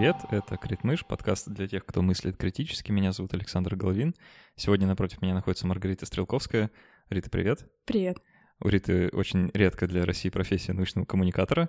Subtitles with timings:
[0.00, 0.16] привет!
[0.30, 2.90] Это Критмыш, подкаст для тех, кто мыслит критически.
[2.90, 4.14] Меня зовут Александр Головин.
[4.56, 6.70] Сегодня напротив меня находится Маргарита Стрелковская.
[7.10, 7.68] Рита, привет!
[7.84, 8.16] Привет!
[8.60, 11.68] У Риты очень редко для России профессия научного коммуникатора.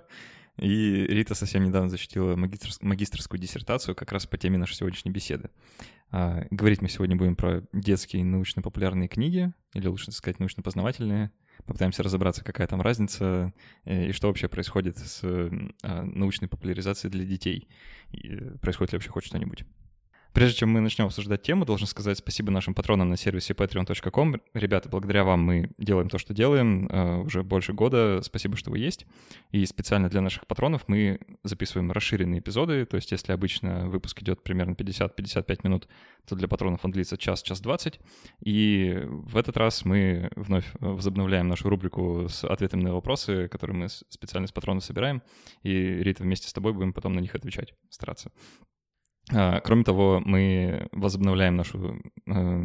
[0.56, 5.50] И Рита совсем недавно защитила магистрс- магистрскую диссертацию как раз по теме нашей сегодняшней беседы.
[6.10, 11.32] А, говорить мы сегодня будем про детские научно-популярные книги, или лучше сказать, научно-познавательные.
[11.66, 13.52] Попытаемся разобраться, какая там разница
[13.84, 17.68] э, и что вообще происходит с а, научной популяризацией для детей.
[18.10, 19.64] И происходит ли вообще хоть что-нибудь.
[20.32, 24.40] Прежде чем мы начнем обсуждать тему, должен сказать спасибо нашим патронам на сервисе patreon.com.
[24.54, 28.20] Ребята, благодаря вам мы делаем то, что делаем э, уже больше года.
[28.22, 29.06] Спасибо, что вы есть.
[29.50, 32.86] И специально для наших патронов мы записываем расширенные эпизоды.
[32.86, 35.86] То есть если обычно выпуск идет примерно 50-55 минут,
[36.26, 38.00] то для патронов он длится час, час 20.
[38.42, 43.88] И в этот раз мы вновь возобновляем нашу рубрику с ответами на вопросы, которые мы
[43.88, 45.22] специально с патронов собираем.
[45.62, 48.30] И, Рита, вместе с тобой будем потом на них отвечать, стараться.
[49.30, 52.64] А, кроме того, мы возобновляем нашу э,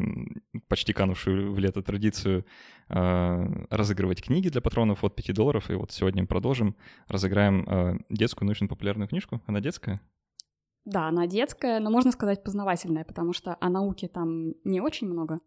[0.67, 2.45] почти канувшую в лето традицию
[2.89, 5.69] э, разыгрывать книги для патронов от 5 долларов.
[5.69, 6.75] И вот сегодня мы продолжим.
[7.07, 9.41] Разыграем э, детскую научно-популярную книжку.
[9.45, 10.01] Она детская?
[10.85, 15.41] Да, она детская, но можно сказать познавательная, потому что о науке там не очень много.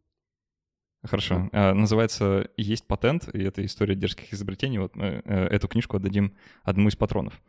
[1.03, 1.49] Хорошо.
[1.53, 4.79] А, называется «Есть патент», и это история дерзких изобретений.
[4.79, 7.41] Вот мы эту книжку отдадим одному из патронов.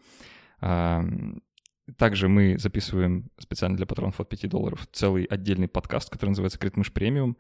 [1.98, 6.92] Также мы записываем специально для патронов от 5 долларов целый отдельный подкаст, который называется «Критмыш
[6.92, 7.38] премиум».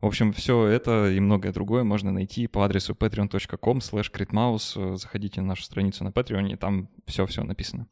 [0.00, 4.96] В общем, все это и многое другое можно найти по адресу patreon.com slash.
[4.96, 7.86] Заходите на нашу страницу на Patreon, и там все-все написано.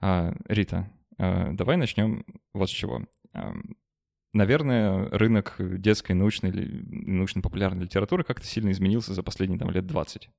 [0.00, 2.24] А, Рита, а, давай начнем
[2.54, 3.06] вот с чего.
[4.32, 10.30] Наверное, рынок детской научной или научно-популярной литературы как-то сильно изменился за последние там, лет 20.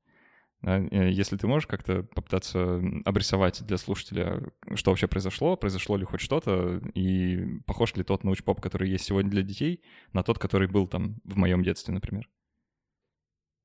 [0.65, 4.41] Э, если ты можешь как-то попытаться обрисовать для слушателя,
[4.73, 9.29] что вообще произошло, произошло ли хоть что-то, и похож ли тот научпоп, который есть сегодня
[9.29, 9.81] для детей,
[10.11, 12.27] на тот, который был там в моем детстве, например.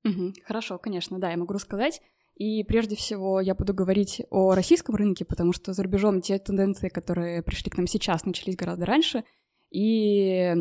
[0.05, 2.01] Угу, хорошо, конечно, да, я могу рассказать.
[2.37, 6.89] И прежде всего я буду говорить о российском рынке, потому что за рубежом те тенденции,
[6.89, 9.25] которые пришли к нам сейчас, начались гораздо раньше.
[9.71, 10.57] И а,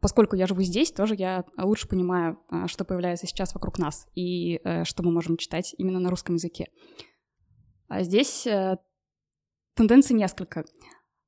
[0.00, 4.60] поскольку я живу здесь, тоже я лучше понимаю, а, что появляется сейчас вокруг нас и
[4.64, 6.68] э, что мы можем читать именно на русском языке.
[7.88, 8.78] А здесь э,
[9.76, 10.64] тенденций несколько.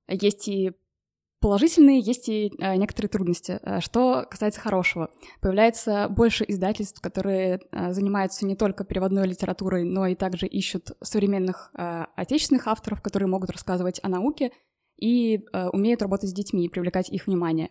[0.09, 0.73] Есть и
[1.41, 3.61] положительные, есть и э, некоторые трудности.
[3.81, 10.47] Что касается хорошего, появляется больше издательств, которые занимаются не только переводной литературой, но и также
[10.47, 14.51] ищут современных отечественных авторов, которые могут рассказывать о науке
[14.97, 17.71] и умеют работать с детьми и привлекать их внимание.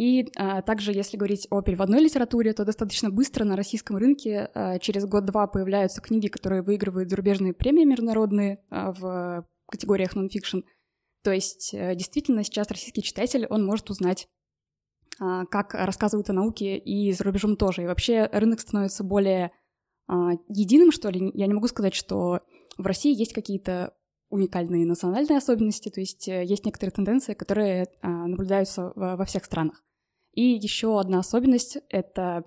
[0.00, 4.78] И а, также, если говорить о переводной литературе, то достаточно быстро на российском рынке а,
[4.78, 10.60] через год-два появляются книги, которые выигрывают зарубежные премии международные а, в категориях нон-фикшн.
[11.22, 14.26] То есть а, действительно сейчас российский читатель, он может узнать,
[15.18, 17.82] а, как рассказывают о науке и за рубежом тоже.
[17.82, 19.52] И вообще рынок становится более
[20.08, 21.30] а, единым, что ли.
[21.34, 22.40] Я не могу сказать, что
[22.78, 23.92] в России есть какие-то
[24.30, 29.82] уникальные национальные особенности, то есть э, есть некоторые тенденции, которые а, наблюдаются во всех странах.
[30.32, 32.44] И еще одна особенность— это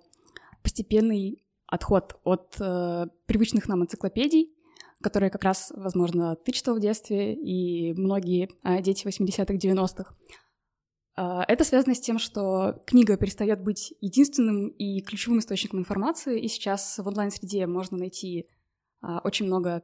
[0.61, 4.53] постепенный отход от э, привычных нам энциклопедий,
[5.01, 10.16] которые как раз, возможно, ты читал в детстве, и многие э, дети 80-х, 90-х.
[11.17, 16.47] Э, это связано с тем, что книга перестает быть единственным и ключевым источником информации, и
[16.47, 18.47] сейчас в онлайн-среде можно найти
[19.01, 19.83] э, очень много,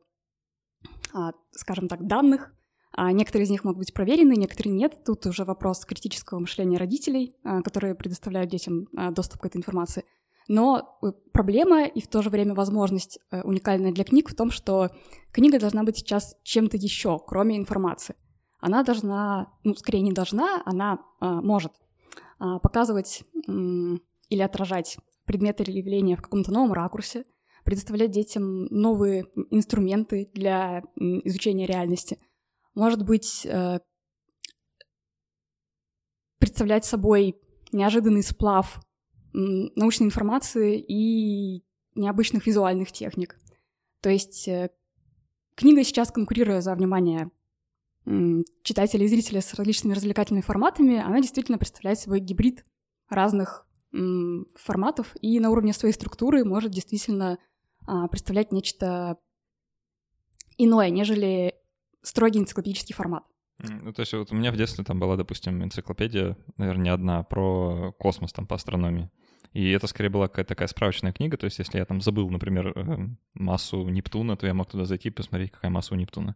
[1.52, 2.54] скажем так, данных,
[3.02, 5.06] а некоторые из них могут быть проверены, некоторые нет.
[5.06, 10.04] Тут уже вопрос критического мышления родителей, а, которые предоставляют детям а, доступ к этой информации.
[10.50, 14.52] Но э, проблема и в то же время возможность э, уникальная для книг в том,
[14.52, 14.90] что
[15.32, 18.16] книга должна быть сейчас чем-то еще, кроме информации.
[18.60, 21.72] Она должна, ну, скорее не должна, она а, может
[22.38, 27.24] показывать или отражать предметы или явления в каком-то новом ракурсе,
[27.64, 32.18] предоставлять детям новые инструменты для изучения реальности—
[32.80, 33.80] может быть, э,
[36.40, 37.36] представлять собой
[37.72, 38.82] неожиданный сплав
[39.34, 43.38] научной информации и необычных визуальных техник.
[44.02, 44.70] То есть э,
[45.56, 47.30] книга сейчас, конкурируя за внимание
[48.64, 52.66] читателей и зрителей с различными развлекательными форматами, она действительно представляет собой гибрид
[53.10, 53.68] разных
[54.56, 57.40] форматов и на уровне своей структуры может действительно
[57.88, 59.18] а, представлять нечто
[60.58, 61.56] иное, нежели
[62.02, 63.24] строгий энциклопедический формат.
[63.62, 67.24] Ну, то есть вот у меня в детстве там была, допустим, энциклопедия, наверное, не одна,
[67.24, 69.10] про космос там по астрономии.
[69.54, 72.78] И это скорее была какая-то такая справочная книга, то есть если я там забыл, например,
[72.78, 76.36] эм, массу Нептуна, то я мог туда зайти и посмотреть, какая масса у Нептуна.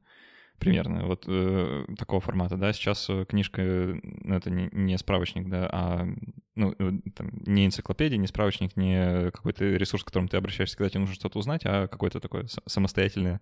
[0.57, 3.61] примерно, вот э, такого формата, да, сейчас э, книжка,
[4.01, 6.07] ну, это не, не справочник, да, а,
[6.55, 10.89] ну, э, там, не энциклопедия, не справочник, не какой-то ресурс, к которому ты обращаешься, когда
[10.89, 13.41] тебе нужно что-то узнать, а какое-то такое самостоятельное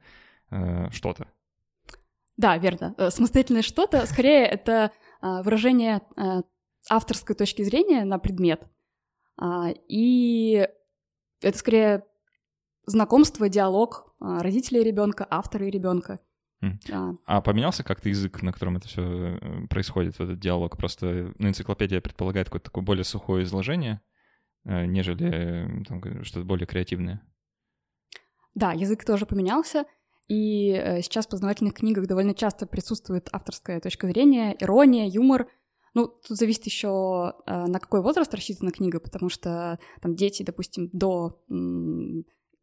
[0.50, 1.27] э, что-то.
[2.41, 2.95] Да, верно.
[2.97, 4.91] Э, самостоятельное что-то, скорее, это
[5.21, 6.41] э, выражение э,
[6.89, 8.67] авторской точки зрения на предмет.
[9.39, 10.67] Э, и
[11.41, 12.03] это скорее
[12.88, 16.19] знакомство, диалог э, родителей ребенка, автора и ребенка.
[16.91, 17.13] А.
[17.25, 20.77] а поменялся как-то язык, на котором это все э, происходит, этот диалог?
[20.77, 24.01] Просто ну, энциклопедия предполагает какое-то такое более сухое изложение,
[24.63, 27.21] нежели что-то более креативное.
[28.53, 29.85] Да, язык тоже поменялся,
[30.31, 35.50] и э, сейчас в познавательных книгах довольно часто присутствует авторская точка зрения, ирония, юмор.
[35.94, 41.42] Ну, тут зависит еще, на какой возраст рассчитана книга, потому что там дети, допустим, до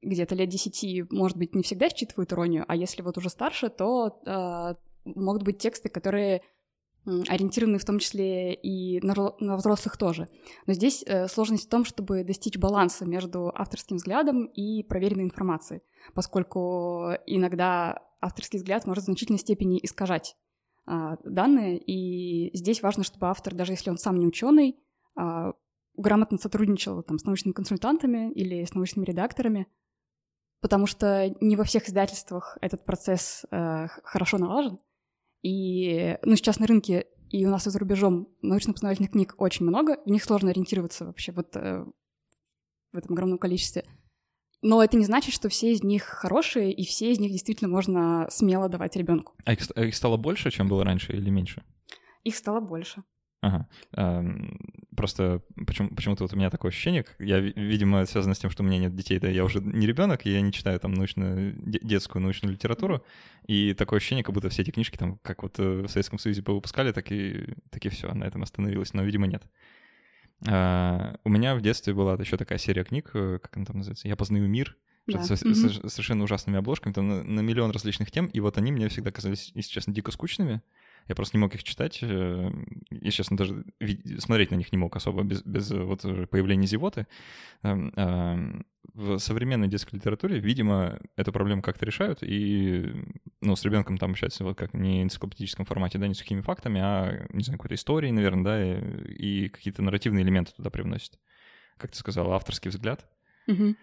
[0.00, 4.19] где-то лет 10, может быть, не всегда считывают иронию, а если вот уже старше, то
[4.25, 4.75] э,
[5.05, 6.43] могут быть тексты, которые
[7.05, 10.29] ориентированы в том числе и на, на взрослых тоже.
[10.67, 15.81] Но здесь э, сложность в том, чтобы достичь баланса между авторским взглядом и проверенной информацией,
[16.15, 20.37] поскольку иногда авторский взгляд может в значительной степени искажать
[20.87, 24.77] э, данные, и здесь важно, чтобы автор, даже если он сам не ученый,
[25.19, 25.53] э,
[25.97, 29.67] грамотно сотрудничал там, с научными консультантами или с научными редакторами,
[30.61, 34.79] потому что не во всех издательствах этот процесс э, хорошо налажен.
[35.43, 39.99] И ну, сейчас на рынке и у нас и за рубежом научно-познавательных книг очень много,
[40.05, 41.85] в них сложно ориентироваться вообще вот э,
[42.93, 43.85] в этом огромном количестве.
[44.61, 48.26] Но это не значит, что все из них хорошие, и все из них действительно можно
[48.31, 49.35] смело давать ребенку.
[49.44, 51.62] А их, а их стало больше, чем было раньше, или меньше?
[52.25, 53.05] Их стало больше.
[53.40, 53.69] Ага.
[54.96, 58.67] Просто почему, почему-то вот у меня такое ощущение, я, видимо, связано с тем, что у
[58.67, 62.20] меня нет детей, да, я уже не ребенок, и я не читаю там научную, детскую
[62.20, 63.05] научную литературу,
[63.46, 66.43] и такое ощущение, как будто все эти книжки там, как вот э, в Советском Союзе
[66.43, 69.44] повыпускали, так и, так и все, на этом остановилось, но, видимо, нет.
[70.49, 74.08] А, у меня в детстве была еще такая серия книг, э, как она там называется,
[74.08, 74.76] «Я познаю мир»,
[75.06, 75.23] да.
[75.23, 75.88] С, mm-hmm.
[75.88, 79.11] с совершенно ужасными обложками, там на, на миллион различных тем, и вот они мне всегда
[79.11, 80.61] казались, если честно, дико скучными,
[81.08, 81.99] я просто не мог их читать.
[82.02, 82.50] Э,
[82.90, 83.64] я, честно, даже
[84.19, 87.06] смотреть на них не мог особо без, без э, вот появления зевоты.
[87.62, 92.93] Эм, эм, в современной детской литературе, видимо, эту проблему как-то решают, и
[93.40, 96.81] ну, с ребенком там общаться вот как не в энциклопедическом формате, да, не сухими фактами,
[96.82, 101.19] а, не знаю, какой-то историей, наверное, да, и, и какие-то нарративные элементы туда привносят.
[101.76, 103.06] Как ты сказала, авторский взгляд.
[103.46, 103.76] Угу.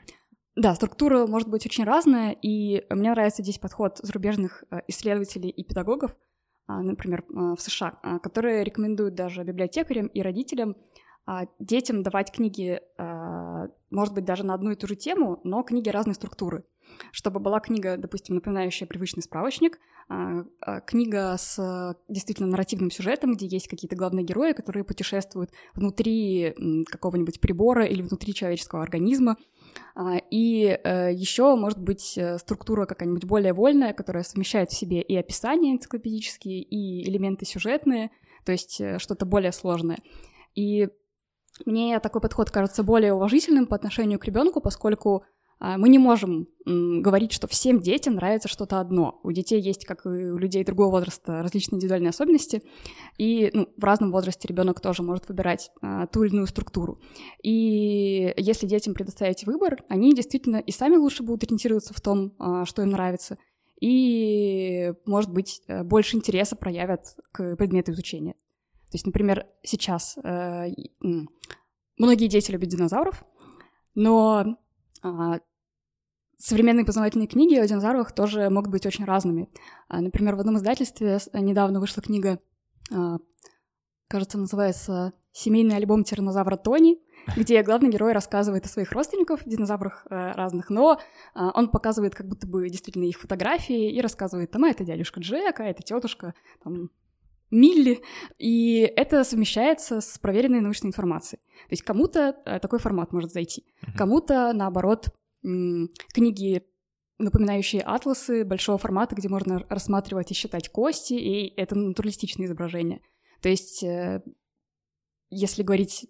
[0.55, 5.63] Да, структура может быть очень разная, и мне нравится здесь подход зарубежных э, исследователей и
[5.63, 6.15] педагогов,
[6.67, 10.75] например, а, в США, а, которые рекомендуют даже библиотекарям и родителям
[11.57, 12.79] детям давать книги,
[13.89, 16.65] может быть, даже на одну и ту же тему, но книги разной структуры.
[17.11, 19.79] Чтобы была книга, допустим, напоминающая привычный справочник,
[20.85, 26.53] книга с действительно нарративным сюжетом, где есть какие-то главные герои, которые путешествуют внутри
[26.91, 29.35] какого-нибудь прибора или внутри человеческого организма, а,
[30.31, 35.15] и э, еще, может быть, э, структура какая-нибудь более вольная, которая совмещает в себе и
[35.15, 38.11] описания энциклопедические, и элементы сюжетные,
[38.45, 39.99] то есть э, что-то более сложное.
[40.53, 40.89] И
[41.65, 45.25] мне такой подход кажется более уважительным по отношению к ребенку, поскольку а,
[45.59, 49.19] мы не можем говорить, что всем детям нравится что-то одно.
[49.23, 52.61] У детей есть, как и у людей другого возраста, различные индивидуальные особенности,
[53.17, 56.99] и ну, в разном возрасте ребенок тоже может выбирать а, ту или иную структуру.
[57.43, 62.65] И если детям предоставить выбор, они действительно и сами лучше будут ориентироваться в том, а,
[62.65, 63.37] что им нравится,
[63.79, 68.33] и, может быть, э, больше интереса проявят к предмету изучения.
[68.33, 70.67] То есть, например, сейчас э,
[71.97, 73.23] многие дети любят динозавров,
[73.93, 74.57] но а,
[76.37, 79.49] современные познавательные книги о динозаврах тоже могут быть очень разными.
[79.87, 82.39] А, например, в одном издательстве недавно вышла книга,
[82.93, 83.17] а,
[84.07, 86.97] кажется, называется «Семейный альбом тиранозавра Тони»,
[87.35, 90.99] где главный герой рассказывает о своих родственниках, динозаврах э, разных, но
[91.33, 95.59] он показывает как будто бы действительно их фотографии и рассказывает, там, а это дядюшка Джек,
[95.59, 96.91] а это тетушка, там,
[97.55, 98.01] Милли,
[98.37, 101.39] и это совмещается с проверенной научной информацией.
[101.67, 103.65] То есть кому-то э, такой формат может зайти,
[103.97, 105.07] кому-то, наоборот,
[105.41, 106.63] книги
[107.17, 113.01] напоминающие атласы большого формата, где можно рассматривать и считать кости, и это натуралистичное изображение.
[113.41, 114.21] То есть, э,
[115.29, 116.07] если говорить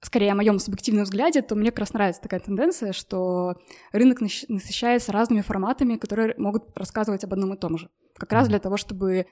[0.00, 3.54] скорее о моем субъективном взгляде, то мне как раз нравится такая тенденция, что
[3.92, 7.90] рынок насыщается разными форматами, которые могут рассказывать об одном и том же.
[8.14, 9.26] Как раз для того, чтобы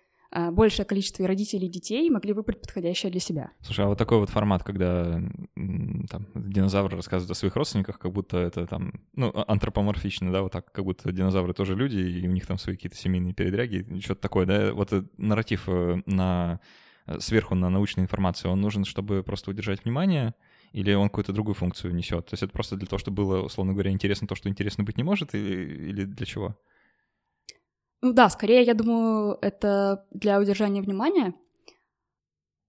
[0.51, 3.51] большее количество родителей и детей могли выбрать подходящее для себя.
[3.63, 5.21] Слушай, а вот такой вот формат, когда
[5.55, 10.53] там динозавры рассказывают о своих родственниках, как будто это там, ну, а, антропоморфично, да, вот
[10.53, 14.21] так, как будто динозавры тоже люди, и у них там свои какие-то семейные передряги, что-то
[14.21, 16.61] такое, да, вот нарратив э, на
[17.07, 20.35] э, сверху на научную информацию, он нужен, чтобы просто удержать внимание,
[20.73, 22.27] или он какую-то другую функцию несет?
[22.27, 24.97] То есть это просто для того, чтобы было, условно говоря, интересно то, что интересно быть
[24.97, 26.57] не может, или, или для чего?
[28.03, 31.35] Ну да, скорее, я думаю, это для удержания внимания.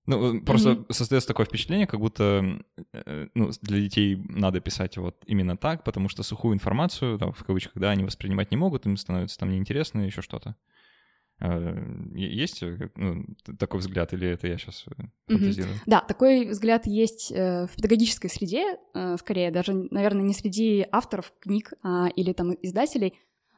[0.07, 0.93] Ну, просто mm-hmm.
[0.93, 6.07] создается такое впечатление, как будто э, ну, для детей надо писать вот именно так, потому
[6.07, 9.99] что сухую информацию, там, в кавычках, да, они воспринимать не могут, им становится там неинтересно,
[9.99, 10.55] еще что-то.
[11.41, 11.75] А,
[12.15, 13.25] есть э, ну,
[13.59, 15.75] такой взгляд, или это я сейчас э, фантазирую?
[15.75, 15.83] Mm-hmm.
[15.87, 18.77] Да, такой взгляд есть в педагогической среде,
[19.19, 23.13] скорее, даже, наверное, не среди авторов книг а, или там издателей,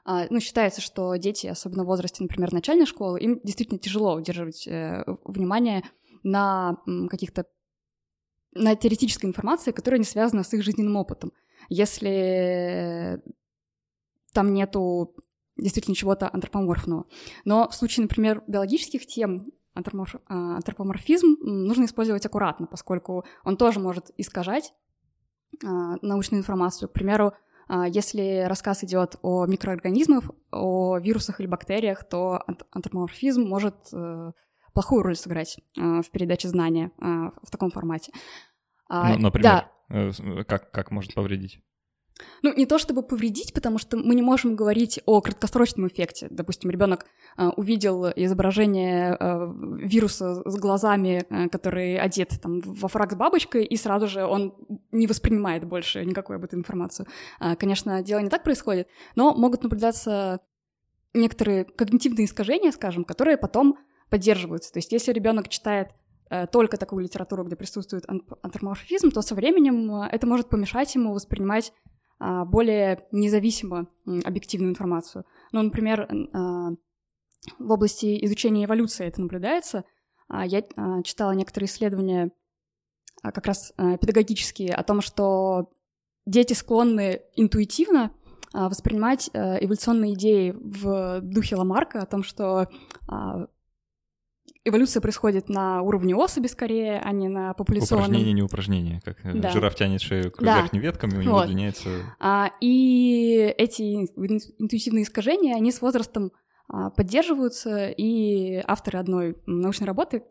[0.05, 5.03] ну, считается, что дети, особенно в возрасте, например, начальной школы, им действительно тяжело удерживать э,
[5.25, 5.83] внимание
[6.23, 6.77] на
[7.09, 7.45] каких-то
[8.53, 11.31] на теоретической информации, которая не связана с их жизненным опытом.
[11.69, 13.21] Если
[14.33, 15.15] там нету
[15.57, 17.05] действительно чего-то антропоморфного.
[17.45, 24.11] Но в случае, например, биологических тем а, антропоморфизм нужно использовать аккуратно, поскольку он тоже может
[24.17, 24.73] искажать
[25.63, 26.89] а, научную информацию.
[26.89, 27.33] К примеру, а,
[27.69, 34.31] если рассказ идет о микроорганизмах, о вирусах или бактериях, то антропоморфизм может э,
[34.73, 37.05] плохую роль сыграть э, в передаче знания э,
[37.43, 38.11] в таком формате.
[38.87, 40.43] А, ну, например, да.
[40.45, 41.61] как, как может повредить?
[42.41, 46.27] Ну, не то чтобы повредить, потому что мы не можем говорить о краткосрочном эффекте.
[46.29, 47.05] Допустим, ребенок
[47.37, 53.65] э, увидел изображение э, вируса с глазами, э, который одет там, во фраг с бабочкой,
[53.65, 54.55] и сразу же он
[54.91, 57.07] не воспринимает больше никакой об этой информацию.
[57.39, 60.39] Э, конечно, дело не так происходит, но могут наблюдаться
[61.13, 63.77] некоторые когнитивные искажения, скажем, которые потом
[64.09, 64.71] поддерживаются.
[64.73, 65.89] То есть если ребенок читает
[66.29, 71.13] э, только такую литературу, где присутствует антропоморфизм, то со временем э, это может помешать ему
[71.13, 71.73] воспринимать
[72.19, 75.25] более независимо объективную информацию.
[75.51, 76.71] Ну, например, а,
[77.57, 79.85] в области изучения эволюции это наблюдается.
[80.27, 80.61] А, я
[81.03, 82.31] читала некоторые исследования
[83.21, 85.71] как раз педагогические о том, что
[86.25, 88.11] дети склонны интуитивно
[88.53, 92.69] воспринимать эволюционные идеи в духе Ламарка о том, что
[94.65, 98.05] эволюция происходит на уровне особи скорее, а не на популяционном.
[98.05, 99.51] Упражнение не упражнение, как э, да.
[99.51, 100.61] жираф тянет шею к да.
[100.61, 101.45] верхним веткам, и у него вот.
[101.45, 101.89] удлиняется...
[102.19, 106.31] А, и эти интуитивные искажения, они с возрастом
[106.71, 110.23] а, поддерживаются, и авторы одной научной работы,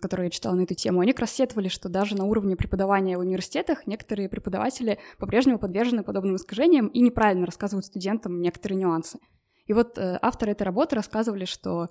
[0.00, 3.16] которую я читала на эту тему, они как раз сетовали, что даже на уровне преподавания
[3.16, 9.18] в университетах некоторые преподаватели по-прежнему подвержены подобным искажениям и неправильно рассказывают студентам некоторые нюансы.
[9.66, 11.90] И вот э, авторы этой работы рассказывали, что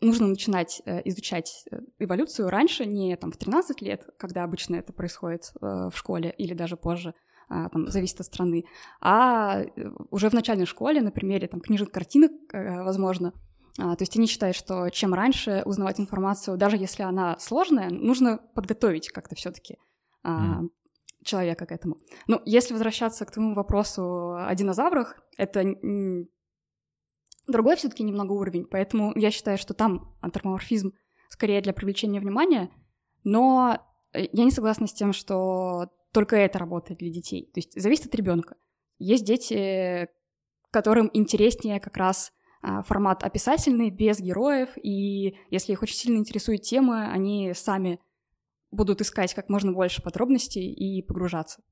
[0.00, 4.92] нужно начинать э, изучать э, эволюцию раньше, не там в 13 лет, когда обычно это
[4.92, 7.14] происходит э, в школе, или даже позже,
[7.48, 8.64] а, там, зависит от страны,
[9.00, 9.64] а
[10.10, 13.32] уже в начальной школе, на примере там, книжек, картинок, возможно.
[13.76, 18.38] А, то есть они считают, что чем раньше узнавать информацию, даже если она сложная, нужно
[18.54, 19.78] подготовить как-то все-таки
[20.24, 20.68] mm.
[21.24, 21.96] человека к этому.
[22.28, 25.64] Ну, если возвращаться к твоему вопросу о динозаврах, это
[27.50, 30.92] Другой все-таки немного уровень, поэтому я считаю, что там антропоморфизм
[31.28, 32.70] скорее для привлечения внимания,
[33.24, 33.78] но
[34.12, 37.50] э, я не согласна с тем, что только это работает для детей.
[37.52, 38.56] То есть зависит от ребенка.
[38.98, 40.08] Есть дети,
[40.70, 46.62] которым интереснее как раз а, формат описательный, без героев, и если их очень сильно интересует
[46.62, 48.00] тема, они сами
[48.70, 51.62] будут искать как можно больше подробностей и погружаться.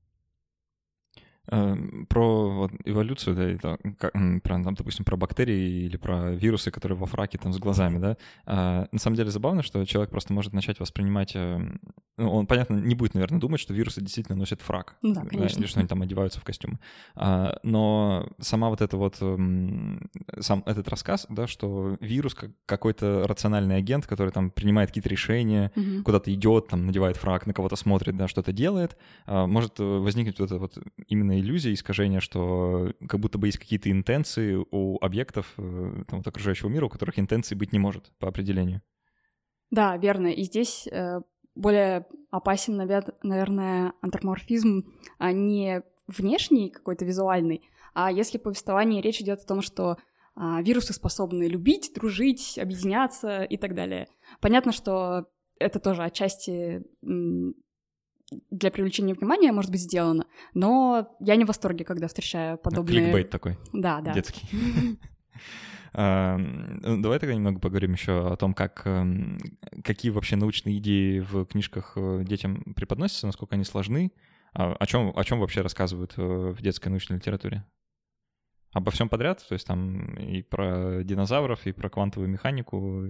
[1.51, 4.13] Эм, про вот, эволюцию, да, это, как,
[4.43, 8.17] про, там, допустим, про бактерии или про вирусы, которые во фраке там с глазами, да.
[8.45, 11.79] А, на самом деле забавно, что человек просто может начать воспринимать, эм,
[12.17, 15.57] ну, он, понятно, не будет, наверное, думать, что вирусы действительно носят фрак, да, конечно.
[15.57, 16.77] Да, или что они там одеваются в костюмы.
[17.15, 23.25] А, но сама вот эта вот, эм, сам этот рассказ, да, что вирус как какой-то
[23.27, 26.03] рациональный агент, который там принимает какие-то решения, угу.
[26.03, 30.39] куда-то идет, там надевает фрак, на кого-то смотрит, да, что-то делает, а, может э, возникнуть
[30.39, 30.77] вот это вот
[31.07, 36.27] именно иллюзия, искажение, что как будто бы есть какие-то интенции у объектов э, там, вот,
[36.27, 38.81] окружающего мира, у которых интенции быть не может по определению.
[39.71, 40.27] Да, верно.
[40.27, 41.21] И здесь э,
[41.55, 44.85] более опасен, наверное, антропоморфизм
[45.17, 47.61] а не внешний какой-то визуальный,
[47.93, 49.97] а если в повествовании речь идет о том, что
[50.35, 54.07] а, вирусы способны любить, дружить, объединяться и так далее.
[54.39, 55.25] Понятно, что
[55.59, 56.85] это тоже отчасти
[58.51, 63.01] для привлечения внимания может быть сделано, но я не в восторге, когда встречаю подобные...
[63.01, 63.57] Кликбейт такой.
[63.73, 64.13] Да, да.
[64.13, 64.47] Детский.
[65.91, 68.87] Ну, давай тогда немного поговорим еще о том, как,
[69.83, 74.11] какие вообще научные идеи в книжках э, детям преподносятся, насколько они сложны,
[74.53, 77.65] а о чем, о чем вообще рассказывают э, в детской научной литературе?
[78.71, 83.03] Обо всем подряд, то есть там и про динозавров, и про квантовую механику,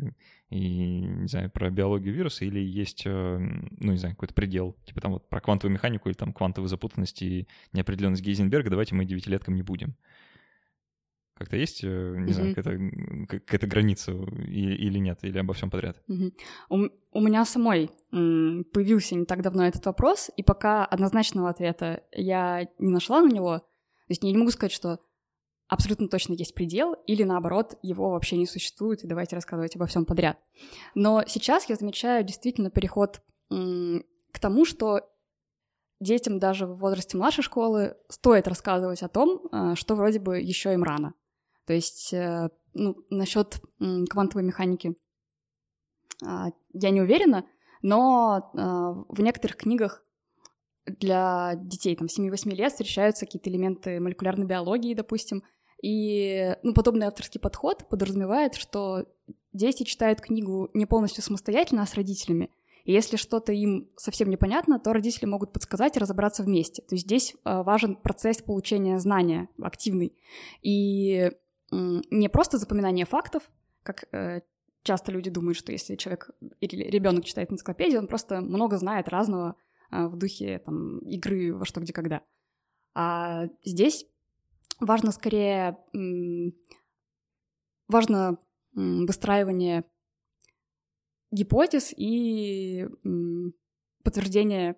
[0.49, 5.01] и, не знаю, про биологию вируса, или есть, э, ну, не знаю, какой-то предел, типа
[5.01, 9.55] там вот про квантовую механику или там квантовую запутанность и неопределенность Гейзенберга, давайте мы девятилеткам
[9.55, 9.95] не будем.
[11.39, 12.33] Как-то есть, э, не mm-hmm.
[12.33, 16.01] знаю, какая-то, какая-то граница или, или нет, или обо всем подряд?
[16.09, 16.33] Mm-hmm.
[16.69, 22.03] У, у меня самой м, появился не так давно этот вопрос, и пока однозначного ответа
[22.13, 24.99] я не нашла на него, то есть я не могу сказать, что
[25.69, 30.03] абсолютно точно есть предел, или наоборот, его вообще не существует, и давайте рассказывать обо всем
[30.03, 30.37] подряд.
[30.95, 35.01] Но сейчас я замечаю действительно переход к тому, что
[35.99, 40.73] детям даже в возрасте младшей школы стоит рассказывать о том, э, что вроде бы еще
[40.73, 41.13] им рано.
[41.65, 43.59] То есть, э, ну, насчет
[44.09, 44.95] квантовой механики
[46.25, 47.45] а, я не уверена,
[47.81, 50.03] но а, в некоторых книгах
[50.85, 55.43] для детей там 7-8 лет встречаются какие-то элементы молекулярной биологии, допустим,
[55.81, 59.05] и ну, подобный авторский подход подразумевает, что
[59.53, 62.49] дети читают книгу не полностью самостоятельно, а с родителями.
[62.83, 66.81] И если что-то им совсем непонятно, то родители могут подсказать и разобраться вместе.
[66.81, 70.17] То есть здесь а, важен процесс получения знания активный.
[70.61, 71.31] И
[71.71, 73.43] не просто запоминание фактов,
[73.83, 74.41] как э,
[74.81, 76.31] часто люди думают, что если человек
[76.61, 79.55] или ребенок читает энциклопедию, он просто много знает разного
[79.91, 82.23] э, в духе там, игры во что, где, когда.
[82.95, 84.07] А здесь
[84.79, 85.77] важно скорее
[87.87, 88.37] важно
[88.73, 89.83] выстраивание
[91.31, 92.87] гипотез и
[94.03, 94.75] подтверждение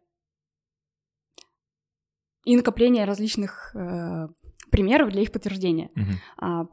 [2.43, 4.27] и накопление различных э,
[4.71, 5.91] примеров для их подтверждения.
[5.95, 6.11] Угу.
[6.37, 6.65] А,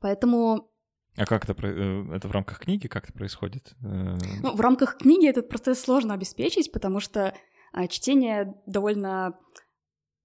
[0.00, 0.70] поэтому...
[1.16, 3.74] А как это, э, это в рамках книги, как это происходит?
[3.82, 7.34] Э, ну, в рамках книги этот процесс сложно обеспечить, потому что
[7.72, 9.38] а, чтение довольно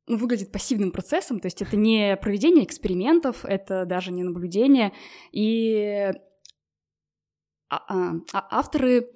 [0.08, 4.94] выглядит пассивным процессом, то есть это не проведение экспериментов, это даже не наблюдение,
[5.32, 6.12] и
[7.70, 9.10] а, а, а авторы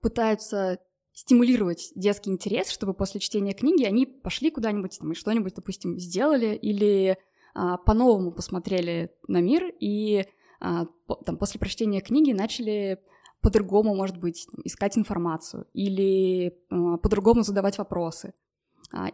[0.00, 0.78] пытаются
[1.14, 6.56] стимулировать детский интерес, чтобы после чтения книги они пошли куда-нибудь там и что-нибудь, допустим, сделали
[6.56, 7.16] или
[7.54, 10.26] а, по-новому посмотрели на мир и
[10.60, 13.00] а, по, там, после прочтения книги начали
[13.40, 18.34] по-другому, может быть, искать информацию или а, по-другому задавать вопросы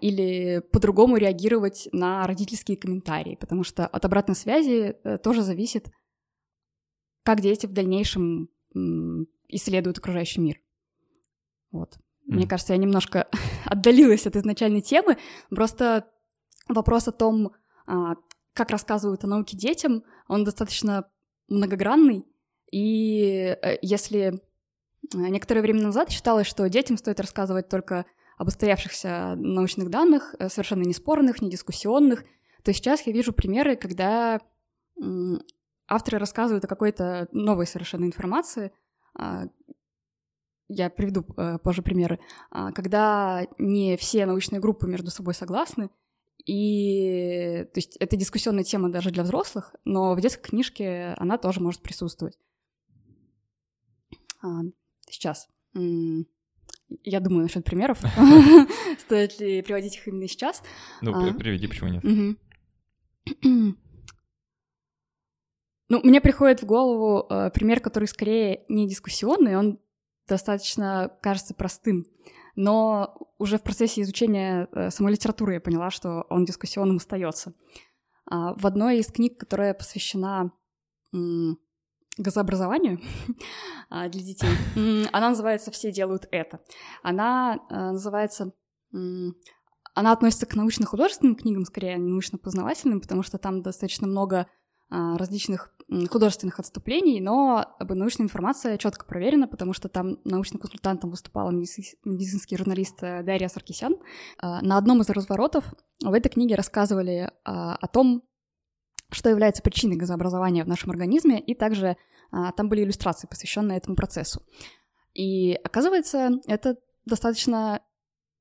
[0.01, 5.91] или по-другому реагировать на родительские комментарии, потому что от обратной связи а, тоже зависит,
[7.23, 8.49] как дети в дальнейшем
[9.49, 10.61] исследуют окружающий мир.
[11.71, 11.97] Вот.
[12.29, 12.35] Mm.
[12.35, 13.29] Мне кажется, я немножко
[13.65, 15.17] отдалилась от изначальной темы.
[15.51, 16.11] Просто
[16.69, 17.53] вопрос о том,
[17.87, 18.15] а,
[18.55, 21.11] как рассказывают о науке детям, он достаточно
[21.49, 22.27] многогранный.
[22.71, 24.39] И э, если э,
[25.13, 28.07] некоторое время назад считалось, что детям стоит рассказывать только
[28.41, 32.25] об устоявшихся научных данных, э, совершенно неспорных, недискуссионных,
[32.65, 34.41] то сейчас я вижу примеры, когда
[35.87, 38.73] авторы рассказывают о какой-то новой совершенно информации,
[39.15, 39.45] а,
[40.69, 42.19] я приведу э, позже примеры,
[42.51, 45.91] э, когда не все научные группы между собой согласны,
[46.47, 51.61] и то есть это дискуссионная тема даже для взрослых, но в детской книжке она тоже
[51.61, 52.39] может присутствовать.
[54.43, 54.61] А,
[55.11, 55.47] сейчас.
[57.05, 57.99] Я думаю насчет примеров.
[58.99, 60.63] Стоит ли приводить их именно сейчас?
[61.01, 61.33] Ну, а.
[61.35, 62.39] приведи, почему нет.
[65.93, 69.81] Ну, мне приходит в голову э, пример, который скорее не дискуссионный, он
[70.29, 72.07] достаточно кажется простым.
[72.55, 77.55] Но уже в процессе изучения э, самой литературы я поняла, что он дискуссионным остается.
[78.31, 80.53] А, в одной из книг, которая посвящена
[82.19, 83.01] газообразованию
[83.91, 84.51] а, для детей,
[85.13, 86.61] она называется «Все делают это».
[87.03, 88.53] Она э, называется
[89.95, 94.47] она относится к научно-художественным книгам, скорее, а не научно-познавательным, потому что там достаточно много
[94.89, 95.73] а, различных
[96.09, 103.03] художественных отступлений, но научная информация четко проверена, потому что там научным консультантом выступала медицинский журналист
[103.03, 103.97] э, Дарья Саркисян.
[104.41, 105.65] На одном из разворотов
[106.03, 108.23] в этой книге рассказывали а, о том,
[109.11, 111.97] что является причиной газообразования в нашем организме, и также
[112.31, 114.43] там были иллюстрации, посвященные этому процессу.
[115.15, 117.83] И оказывается, это достаточно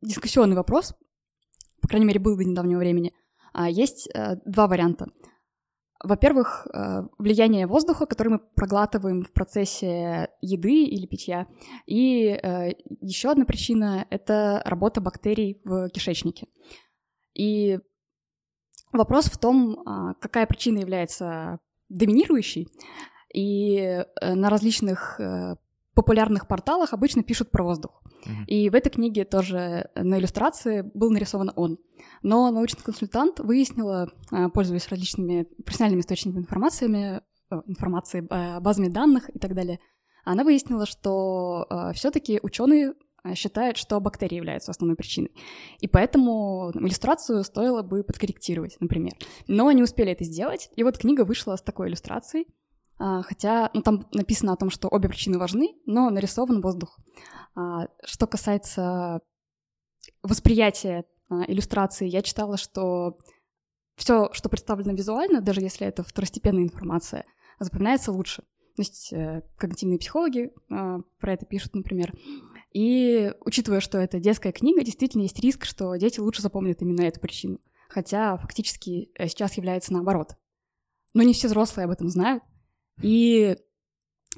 [0.02, 0.94] дискуссионный вопрос,
[1.82, 3.14] по крайней мере, был до недавнего времени.
[3.68, 5.08] Есть э, два варианта.
[6.04, 11.48] Во-первых, э, влияние воздуха, который мы проглатываем в процессе еды или питья.
[11.88, 16.48] И э, еще одна причина— это работа бактерий в кишечнике.
[17.34, 17.80] И
[18.92, 22.68] вопрос в том, а, какая причина является доминирующий,
[23.34, 25.56] и э, на различных э,
[25.94, 28.02] популярных порталах обычно пишут про воздух.
[28.26, 28.46] Mm-hmm.
[28.48, 31.78] И в этой книге тоже на иллюстрации был нарисован он.
[32.24, 37.22] Но научный консультант выяснила, э, пользуясь различными профессиональными источниками информациями,
[37.66, 39.80] информации, базами данных и так далее,
[40.24, 42.94] она выяснила, что все-таки ученые
[43.36, 45.32] считают, что бактерии являются основной причиной.
[45.80, 49.14] И поэтому иллюстрацию стоило бы подкорректировать, например.
[49.48, 50.70] Но не успели это сделать.
[50.76, 52.48] И вот книга вышла с такой иллюстрацией.
[53.00, 57.00] А, хотя ну, там написано о том, что обе причины важны, но нарисован воздух.
[57.56, 59.22] А, что касается
[60.22, 63.18] восприятия а, иллюстрации, я читала, что
[63.96, 67.26] все, что представлено визуально, даже если это второстепенная информация,
[67.60, 68.44] запоминается лучше.
[68.76, 72.14] То есть э, когнитивные психологи про это пишут, например.
[72.72, 77.20] И учитывая, что это детская книга, действительно есть риск, что дети лучше запомнят именно эту
[77.20, 77.60] причину.
[77.90, 80.36] Хотя фактически э, сейчас является наоборот.
[81.14, 82.44] Но не все взрослые об этом знают,
[83.02, 83.56] и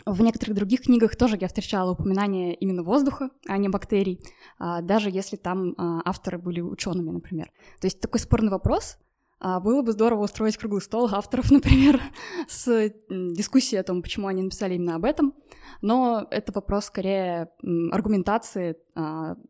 [0.05, 4.21] в некоторых других книгах тоже я встречала упоминание именно воздуха, а не бактерий,
[4.57, 7.51] а, даже если там а, авторы были учеными, например.
[7.79, 8.97] То есть такой спорный вопрос.
[9.43, 11.99] А, было бы здорово устроить круглый стол авторов, например,
[12.47, 15.33] с дискуссией о том, почему они написали именно об этом.
[15.81, 17.49] Но это вопрос скорее
[17.91, 18.77] аргументации,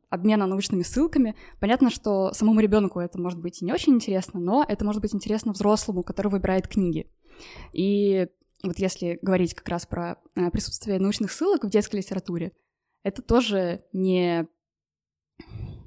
[0.09, 1.35] обмена научными ссылками.
[1.59, 5.51] Понятно, что самому ребенку это может быть не очень интересно, но это может быть интересно
[5.51, 7.11] взрослому, который выбирает книги.
[7.73, 8.27] И
[8.63, 12.53] вот если говорить как раз про э, присутствие научных ссылок в детской литературе,
[13.03, 14.47] это тоже не,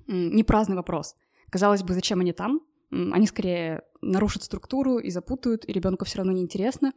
[0.07, 1.17] не праздный вопрос.
[1.51, 2.61] Казалось бы, зачем они там?
[2.91, 6.93] Они скорее нарушат структуру и запутают, и ребенку все равно неинтересно.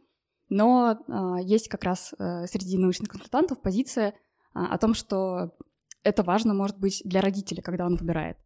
[0.48, 4.14] Но а, есть как раз а, среди научных консультантов позиция
[4.54, 5.56] а, о том, что
[6.02, 8.38] это важно, может быть, для родителя, когда он выбирает.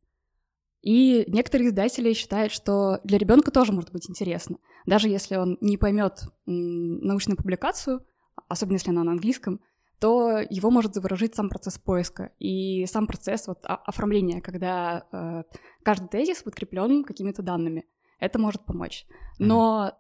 [0.81, 5.77] И некоторые издатели считают, что для ребенка тоже может быть интересно, даже если он не
[5.77, 8.05] поймет научную публикацию,
[8.49, 9.61] особенно если она на английском,
[10.01, 16.09] то его может заворожить сам процесс поиска и сам процесс вот, оформления, когда э, каждый
[16.09, 17.85] тезис подкреплен какими-то данными.
[18.23, 19.05] Это может помочь.
[19.41, 19.99] Но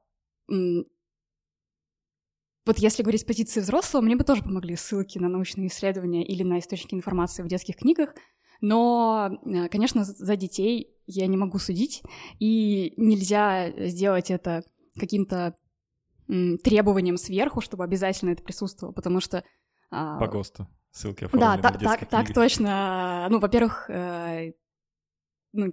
[0.48, 0.84] mm-hmm.
[2.64, 6.44] вот если говорить с позиции взрослого, мне бы тоже помогли ссылки на научные исследования или
[6.44, 8.14] на источники информации в детских книгах,
[8.60, 12.04] но, э, конечно, за детей я не могу судить,
[12.38, 14.62] и нельзя сделать это
[14.96, 15.56] каким-то
[16.62, 19.42] требованием сверху, чтобы обязательно это присутствовало, потому что...
[19.90, 20.68] А, По ГОСТу.
[20.92, 23.26] Ссылки оформлены Да, так, так, так точно.
[23.30, 24.52] Ну, во-первых, э,
[25.52, 25.72] ну,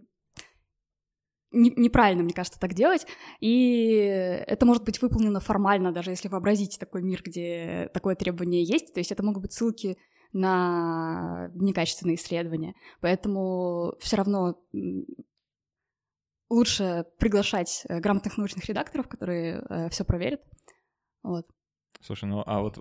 [1.51, 3.05] не, неправильно, мне кажется, так делать.
[3.39, 3.91] И
[4.47, 8.93] это может быть выполнено формально, даже если вообразить такой мир, где такое требование есть.
[8.93, 9.97] То есть это могут быть ссылки
[10.31, 12.75] на некачественные исследования.
[13.01, 14.61] Поэтому все равно
[16.49, 20.41] лучше приглашать э, грамотных научных редакторов, которые э, все проверят.
[21.23, 21.45] Вот.
[22.01, 22.77] Слушай, ну а вот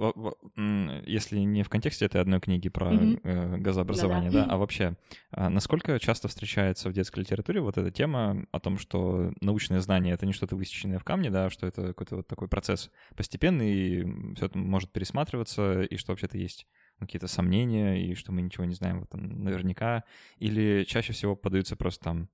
[1.07, 3.59] если не в контексте этой одной книги про mm-hmm.
[3.59, 4.97] газообразование, да, да, а вообще,
[5.33, 10.15] а насколько часто встречается в детской литературе вот эта тема о том, что научное знание—
[10.15, 14.35] это не что-то высеченное в камне, да, что это какой-то вот такой процесс постепенный, и
[14.37, 16.69] все это может пересматриваться, и что вообще-то есть
[17.01, 20.05] какие-то сомнения, и что мы ничего не знаем вот, там, наверняка,
[20.39, 22.29] или чаще всего подаются просто там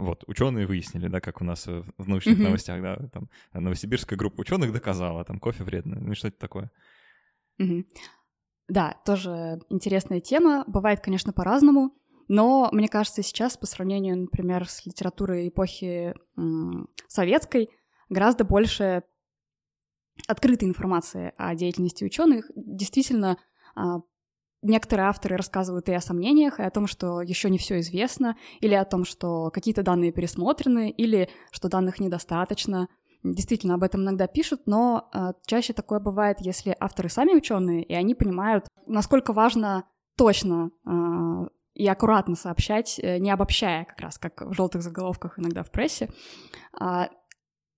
[0.00, 2.42] вот, ученые выяснили, да, как у нас в научных mm-hmm.
[2.42, 6.70] новостях, да, там новосибирская группа ученых доказала, там кофе вредно, ну что это такое?
[7.60, 7.86] Mm-hmm.
[8.68, 10.64] Да, тоже интересная тема.
[10.66, 11.94] Бывает, конечно, по-разному,
[12.28, 17.68] но мне кажется, сейчас по сравнению, например, с литературой эпохи м- советской
[18.08, 19.02] гораздо больше
[20.26, 22.50] открытой информации о деятельности ученых.
[22.54, 23.38] Действительно,
[23.74, 24.00] а,
[24.62, 28.74] некоторые авторы рассказывают и о сомнениях, и о том, что еще не все известно, или
[28.74, 32.88] о том, что какие-то данные пересмотрены, или что данных недостаточно.
[33.22, 37.94] Действительно, об этом иногда пишут, но э, чаще такое бывает, если авторы сами ученые, и
[37.94, 39.84] они понимают, насколько важно
[40.16, 45.62] точно э, и аккуратно сообщать, э, не обобщая, как раз как в желтых заголовках иногда
[45.62, 46.08] в прессе.
[46.78, 47.08] А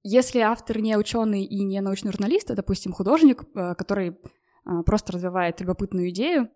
[0.02, 4.18] если автор не ученый и не научный журналист, а, допустим, художник, э, который
[4.64, 6.50] а, просто развивает любопытную идею,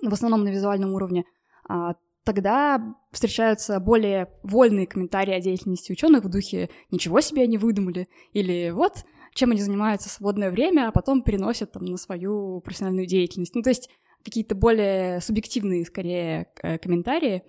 [0.00, 1.24] в основном на визуальном уровне,
[1.68, 8.08] а, тогда встречаются более вольные комментарии о деятельности ученых в духе «ничего себе они выдумали»
[8.32, 13.06] или «вот, чем они занимаются в свободное время, а потом переносят там на свою профессиональную
[13.06, 13.54] деятельность».
[13.54, 13.90] Ну, то есть
[14.24, 16.46] какие-то более субъективные, скорее,
[16.80, 17.42] комментарии.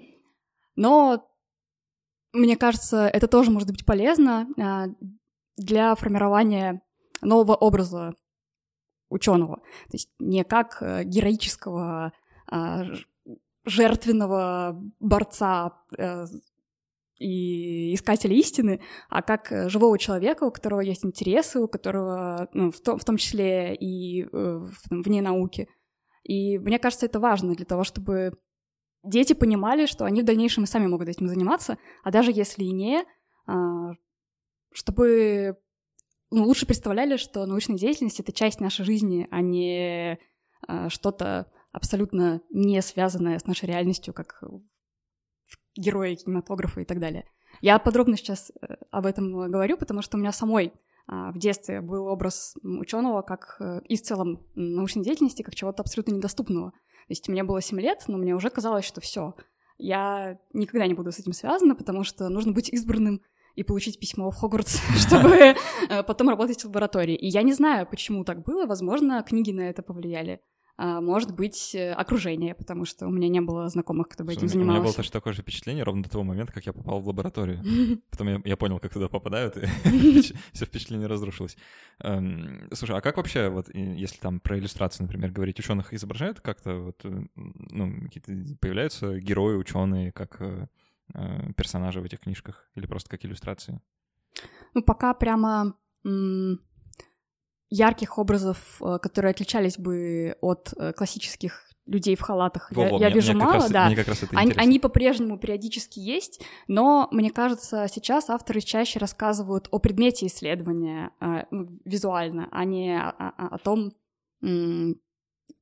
[0.76, 1.28] Но
[2.34, 4.88] мне кажется, это тоже может быть полезно а,
[5.56, 6.82] для формирования
[7.22, 8.16] нового образа
[9.10, 9.58] ученого.
[9.58, 12.12] То есть не как э, героического
[13.66, 16.26] жертвенного борца э,
[17.18, 22.82] и искателя истины, а как живого человека, у которого есть интересы, у которого, ну, в,
[22.82, 25.70] том, в том числе и э, вне науки.
[26.24, 28.34] И мне кажется, это важно для того, чтобы
[29.04, 32.72] дети понимали, что они в дальнейшем и сами могут этим заниматься, а даже если и
[32.72, 33.04] не,
[33.46, 33.92] а,
[34.72, 35.58] чтобы
[36.32, 40.18] ну, лучше представляли, что научная деятельность— это часть нашей жизни, а не
[40.68, 44.42] а, что-то абсолютно не связанное с нашей реальностью, как
[45.76, 47.26] герои кинематографа и так далее.
[47.62, 50.74] Я подробно сейчас э, об этом говорю, потому что у меня самой
[51.06, 55.82] а, в детстве был образ ученого как э, и в целом научной деятельности как чего-то
[55.82, 56.72] абсолютно недоступного.
[56.72, 59.36] То есть мне было 7 лет, но мне уже казалось, что все,
[59.78, 63.22] я никогда не буду с этим связана, потому что нужно быть избранным
[63.56, 67.16] и получить письмо в Хогвартс, чтобы э, потом работать в лаборатории.
[67.16, 68.66] И я не знаю, почему так было.
[68.66, 70.42] Возможно, книги на это повлияли.
[70.76, 74.48] А, может быть, э, окружение, потому что у меня не было знакомых, кто бы этим
[74.48, 74.70] занимался.
[74.70, 77.08] У меня было точно такое же впечатление ровно до того момента, как я попал в
[77.08, 77.64] лабораторию.
[78.10, 81.58] Потом я, я понял, как туда попадают, и все впечатление разрушилось.
[82.00, 86.76] Эм, слушай, а как вообще, вот если там про иллюстрацию, например, говорить, ученых изображают как-то,
[86.76, 90.68] вот, э, ну, какие-то появляются герои, ученые, как э,
[91.56, 93.80] персонажи в этих книжках, или просто как иллюстрации?
[94.74, 95.76] Ну, пока прямо
[97.74, 102.72] ярких образов, э, которые отличались бы от э, классических людей в халатах.
[102.72, 103.88] Во, я, я мне, вижу мне мало, раз, да.
[103.88, 109.00] Мне как раз это они, они по-прежнему периодически есть, но мне кажется, сейчас авторы чаще
[109.00, 111.46] рассказывают о предмете исследования э,
[111.84, 113.94] визуально, а не о, о, о том,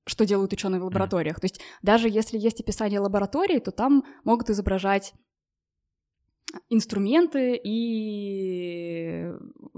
[0.08, 1.38] что делают ученые в лабораториях.
[1.38, 1.42] Mm.
[1.42, 5.14] То есть даже если есть описание лаборатории, то там могут изображать
[6.70, 9.32] инструменты и,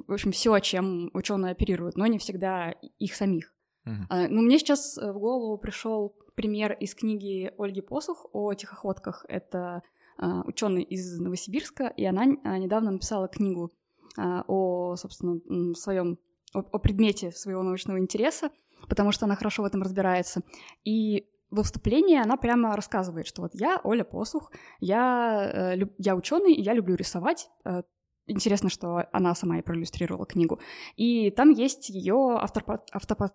[0.08, 3.54] в общем, все, чем ученые оперируют, но не всегда их самих.
[3.86, 4.28] Uh-huh.
[4.30, 9.26] Ну, мне сейчас в голову пришел пример из книги Ольги Посух о тихоходках.
[9.28, 9.84] Это
[10.18, 13.74] а, ученый из Новосибирска, и она а, недавно написала книгу
[14.16, 16.20] о, собственно, своем
[16.54, 18.52] о, о предмете своего научного интереса,
[18.88, 20.44] потому что она хорошо в этом разбирается.
[20.84, 26.54] И во вступлении она прямо рассказывает, что вот я Оля Посух, я, э, я ученый,
[26.56, 27.50] я люблю рисовать.
[27.64, 27.84] Э,
[28.26, 30.60] интересно, что она сама и проиллюстрировала книгу.
[30.96, 33.32] И там есть ее автопортрет.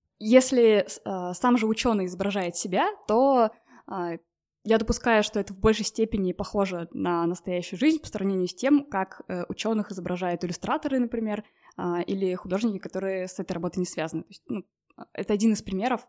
[0.18, 3.50] Если э, сам же ученый изображает себя, то
[3.86, 4.18] э,
[4.64, 8.84] я допускаю, что это в большей степени похоже на настоящую жизнь по сравнению с тем,
[8.86, 11.44] как э, ученых изображают иллюстраторы, например,
[11.76, 14.22] э, или художники, которые с этой работой не связаны.
[14.22, 14.64] То есть, ну,
[15.12, 16.08] это один из примеров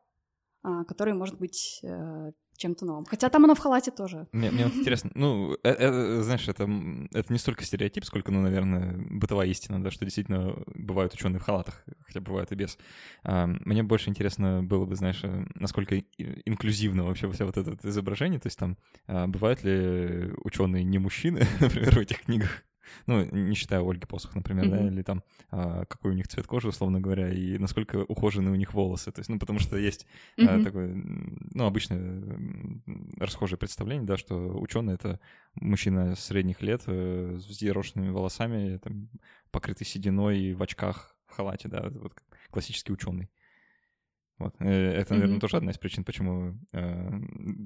[0.87, 3.05] который может быть э, чем-то новым.
[3.05, 4.27] Хотя там оно в халате тоже.
[4.31, 6.63] Мне, мне вот интересно, ну, это, э, знаешь, это,
[7.13, 11.43] это не столько стереотип, сколько, ну, наверное, бытовая истина, да, что действительно бывают ученые в
[11.43, 12.77] халатах, хотя бывают и без.
[13.23, 18.39] А, мне больше интересно было бы, знаешь, э, насколько инклюзивно вообще все вот это изображение,
[18.39, 22.63] то есть там а, бывают ли ученые не мужчины, например, в этих книгах?
[23.05, 24.69] Ну, не считая Ольги Посох, например, mm-hmm.
[24.81, 28.55] да, или там а, какой у них цвет кожи, условно говоря, и насколько ухожены у
[28.55, 29.11] них волосы.
[29.11, 30.05] То есть, ну, потому что есть
[30.37, 30.61] mm-hmm.
[30.61, 30.93] а, такое,
[31.53, 32.23] ну, обычное
[33.17, 35.19] расхожее представление, да, что ученый это
[35.55, 39.09] мужчина средних лет э, с взъерошенными волосами, там,
[39.51, 42.13] покрытый сединой в очках, в халате, да, вот
[42.49, 43.29] классический ученый.
[44.37, 44.53] Вот.
[44.59, 45.39] Э, это, наверное, mm-hmm.
[45.39, 47.09] тоже одна из причин, почему э,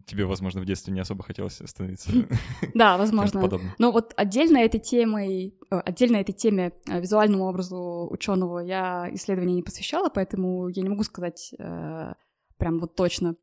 [0.05, 2.12] тебе, возможно, в детстве не особо хотелось становиться.
[2.75, 3.49] Да, возможно.
[3.79, 9.55] Но вот отдельно этой темой, э, отдельно этой теме э, визуальному образу ученого я исследования
[9.55, 13.36] не посвящала, поэтому я не могу сказать прям вот точно,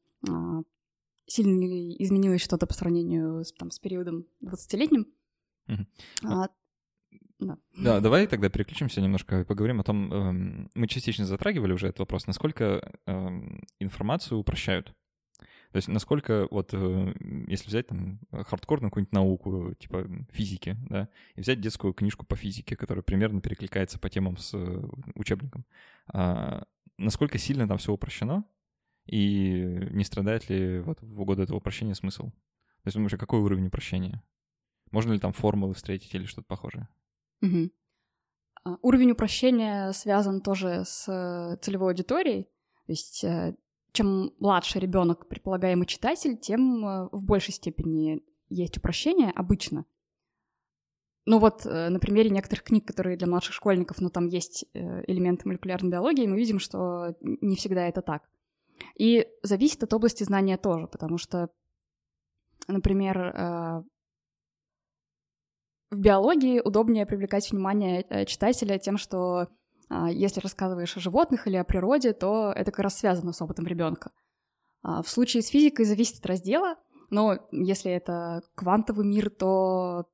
[1.26, 5.06] сильно ли изменилось что-то по сравнению с, там, с периодом 20-летним.
[5.68, 6.48] Uh-huh.
[7.38, 7.58] Да.
[7.76, 12.00] да, давай тогда переключимся немножко и поговорим о том, эм, мы частично затрагивали уже этот
[12.00, 14.94] вопрос, насколько эм, информацию упрощают.
[15.72, 17.14] То есть насколько вот, э,
[17.48, 22.76] если взять там хардкорную какую-нибудь науку, типа физики, да, и взять детскую книжку по физике,
[22.76, 24.82] которая примерно перекликается по темам с э,
[25.14, 25.66] учебником,
[26.14, 26.62] э,
[26.96, 28.44] насколько сильно там все упрощено,
[29.06, 32.30] и не страдает ли вот в угоду этого упрощения смысл?
[32.30, 34.22] То есть вообще какой уровень упрощения?
[34.92, 36.88] Можно ли там формулы встретить или что-то похожее?
[37.42, 37.70] Угу.
[38.82, 42.44] Уровень упрощения связан тоже с э, целевой аудиторией.
[42.86, 43.56] То есть э,
[43.92, 49.84] чем младше ребенок, предполагаемый читатель, тем э, в большей степени есть упрощение обычно.
[51.28, 55.90] Ну вот на примере некоторых книг, которые для младших школьников, ну там есть элементы молекулярной
[55.90, 58.28] биологии, мы видим, что не всегда это так.
[58.94, 61.50] И зависит от области знания тоже, потому что,
[62.68, 63.82] например,
[65.90, 69.48] в биологии удобнее привлекать внимание э, читателя тем, что
[69.88, 73.66] а, если рассказываешь о животных или о природе, то это как раз связано с опытом
[73.66, 74.10] ребенка.
[74.82, 76.76] А, в случае с физикой зависит от раздела.
[77.10, 80.06] Но если это квантовый мир, то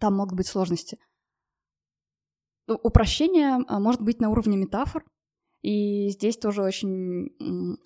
[0.00, 0.98] там могут быть сложности.
[2.66, 5.04] Упрощение а, может быть на уровне метафор,
[5.62, 7.78] и здесь тоже очень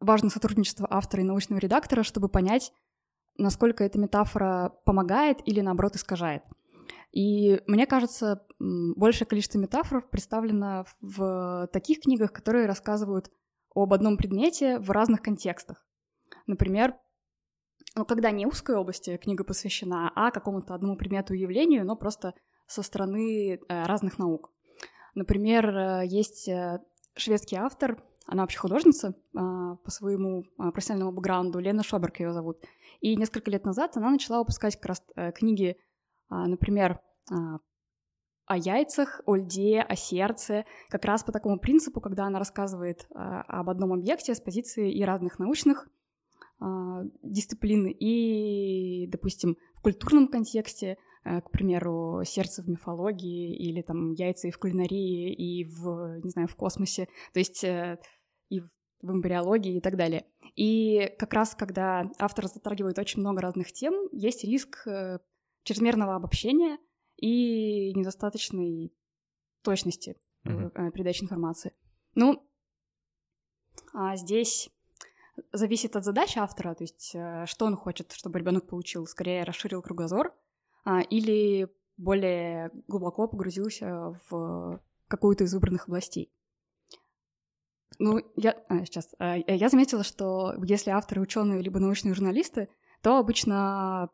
[0.00, 2.72] важно сотрудничество автора и научного редактора, чтобы понять,
[3.36, 6.42] насколько эта метафора помогает или, наоборот, искажает.
[7.12, 13.30] И мне кажется, большее количество метафор представлено в таких книгах, которые рассказывают
[13.74, 15.86] об одном предмете в разных контекстах.
[16.46, 16.94] Например,
[17.96, 22.34] ну, когда не узкой области книга посвящена, а какому-то одному предмету и явлению, но просто
[22.66, 24.50] со стороны э, разных наук.
[25.14, 26.80] Например, э, есть э,
[27.14, 32.58] шведский автор, она вообще художница по своему профессиональному бэкграунду, Лена Шоберг ее зовут.
[33.00, 35.76] И несколько лет назад она начала выпускать как раз книги,
[36.30, 37.00] например,
[38.46, 43.68] о яйцах, о льде, о сердце, как раз по такому принципу, когда она рассказывает об
[43.68, 45.88] одном объекте с позиции и разных научных
[47.22, 54.48] дисциплин, и, допустим, в культурном контексте Э, к примеру, сердце в мифологии или там яйца
[54.48, 57.98] и в кулинарии, и в, не знаю, в космосе, то есть э,
[58.50, 58.70] и в
[59.10, 60.26] эмбриологии и так далее.
[60.54, 65.18] И как раз, когда автор затрагивает очень много разных тем, есть риск э,
[65.62, 66.78] чрезмерного обобщения
[67.16, 68.92] и недостаточной
[69.62, 70.90] точности mm-hmm.
[70.90, 71.72] передачи информации.
[72.14, 72.46] Ну,
[73.94, 74.68] а здесь
[75.52, 77.16] зависит от задачи автора, то есть
[77.50, 80.34] что он хочет, чтобы ребенок получил, скорее расширил кругозор
[81.10, 86.30] или более глубоко погрузился в какую-то из выбранных областей.
[87.98, 89.14] Ну, я а, сейчас.
[89.18, 92.68] А, я заметила, что если авторы ученые либо научные журналисты,
[93.02, 94.10] то обычно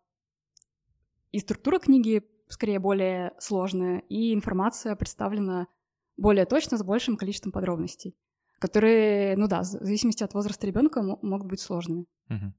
[1.33, 5.69] и структура книги скорее более сложная, и информация представлена
[6.17, 8.17] более точно, с большим количеством подробностей,
[8.59, 12.07] которые, ну да, в зависимости от возраста ребенка могут быть сложными.
[12.29, 12.53] Угу.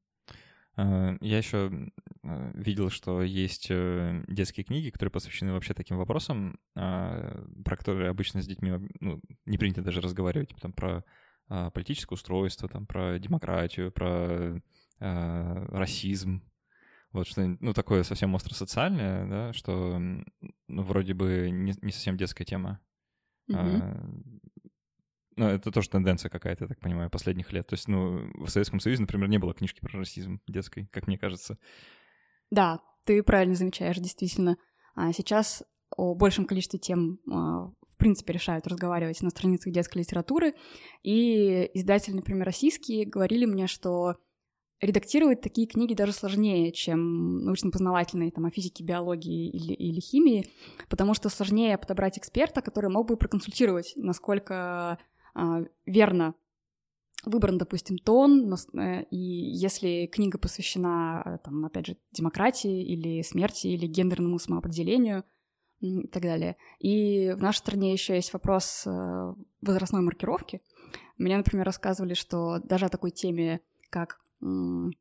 [0.77, 1.89] Э, я еще
[2.23, 8.09] э, видел, что есть э, детские книги, которые посвящены вообще таким вопросам, а, про которые
[8.09, 11.03] обычно с детьми ну, не принято даже разговаривать, типа там про
[11.49, 14.61] а, политическое устройство, там про демократию, про
[14.99, 16.41] а, расизм.
[17.11, 22.45] Вот что, ну, такое совсем остро-социальное, да, что ну, вроде бы не, не совсем детская
[22.45, 22.79] тема.
[23.49, 24.40] Mm-hmm.
[25.37, 27.67] Ну, это тоже тенденция какая-то, я так понимаю, последних лет.
[27.67, 31.17] То есть, ну, в Советском Союзе, например, не было книжки про расизм детской, как мне
[31.17, 31.57] кажется.
[32.49, 34.57] Да, ты правильно замечаешь, действительно.
[34.95, 35.63] А сейчас
[35.95, 40.53] о большем количестве тем а, в принципе решают разговаривать на страницах детской литературы.
[41.03, 44.15] И издатели, например, российские, говорили мне, что
[44.81, 50.49] редактировать такие книги даже сложнее, чем научно-познавательные там, о физике, биологии или, или химии,
[50.89, 54.97] потому что сложнее подобрать эксперта, который мог бы проконсультировать, насколько
[55.85, 56.35] верно
[57.25, 63.67] выбран, допустим, тон, э, и если книга посвящена, э, там, опять же, демократии или смерти,
[63.67, 65.23] или гендерному самоопределению
[65.79, 66.57] и так далее.
[66.79, 70.61] И в нашей стране еще есть вопрос э, возрастной маркировки.
[71.17, 74.93] Мне, например, рассказывали, что даже о такой теме, как там,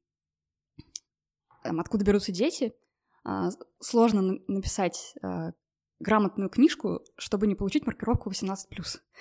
[1.78, 2.74] откуда берутся дети,
[3.24, 3.48] а,
[3.80, 5.14] сложно написать
[6.00, 8.56] грамотную книжку, чтобы не получить маркировку 18+.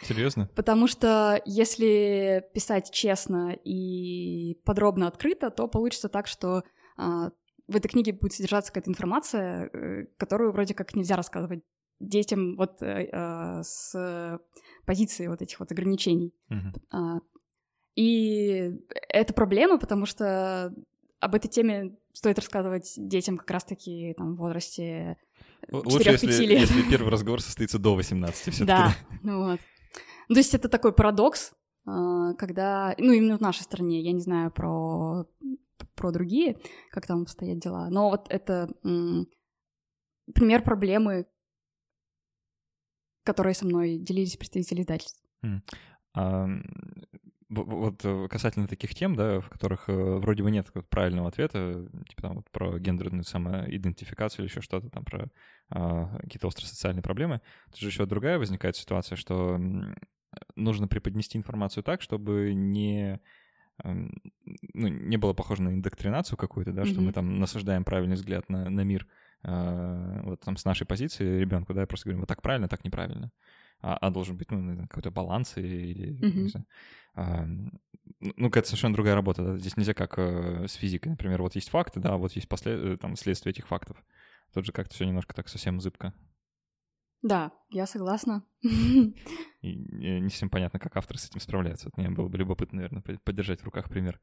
[0.02, 0.50] Серьезно?
[0.56, 6.64] Потому что если писать честно и подробно открыто, то получится так, что
[6.98, 7.32] а,
[7.68, 11.64] в этой книге будет содержаться какая-то информация, э, которую вроде как нельзя рассказывать
[12.00, 14.40] детям вот э, э, с
[14.86, 16.34] позиции вот этих вот ограничений.
[16.50, 17.20] Uh-huh.
[17.96, 18.72] И
[19.10, 20.74] это проблема, потому что
[21.20, 25.18] об этой теме стоит рассказывать детям как раз-таки там, в возрасте
[25.72, 26.62] Лучше, если, лет.
[26.62, 29.60] если первый разговор состоится до 18 все Да, ну вот.
[30.28, 31.54] Ну, то есть это такой парадокс,
[31.86, 35.26] а, когда, ну, именно в нашей стране, я не знаю про,
[35.96, 36.58] про другие,
[36.92, 39.28] как там стоят дела, но вот это м,
[40.34, 41.26] пример проблемы,
[43.24, 45.24] которые со мной делились представители издательств.
[45.44, 45.62] Mm.
[46.14, 46.48] А,
[47.50, 52.22] вот э, касательно таких тем, да, в которых э, вроде бы нет правильного ответа, типа
[52.22, 55.30] там вот про гендерную самоидентификацию или еще что-то там про
[55.72, 59.60] а, какие-то остросоциальные проблемы, тут же еще другая возникает ситуация, что
[60.56, 63.20] нужно преподнести информацию так, чтобы не
[63.84, 64.22] эм,
[64.74, 66.92] ну, не было похоже на индоктринацию какую-то, да, mm-hmm.
[66.92, 69.08] что мы там насаждаем правильный взгляд на, на мир
[69.44, 73.32] э, вот там с нашей позиции ребенку, да, просто говорим, вот так правильно, так неправильно
[73.82, 76.42] а, а должен быть ну, какой-то баланс или, mm-hmm.
[76.42, 76.66] не знаю,
[77.16, 77.46] а,
[78.20, 79.44] ну, какая-то совершенно другая работа.
[79.44, 79.58] Да?
[79.58, 82.80] Здесь нельзя как э, с физикой, например, вот есть факты, да, вот есть послед...
[82.80, 84.04] Э, там, следствие этих фактов.
[84.54, 86.14] Тут же как-то все немножко так совсем зыбко.
[87.22, 88.44] Да, я согласна.
[88.62, 89.14] И
[89.62, 91.88] не совсем понятно, как автор с этим справляется.
[91.88, 94.20] Вот мне было бы любопытно, наверное, поддержать в руках пример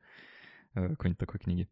[0.74, 1.68] э, какой-нибудь такой книги.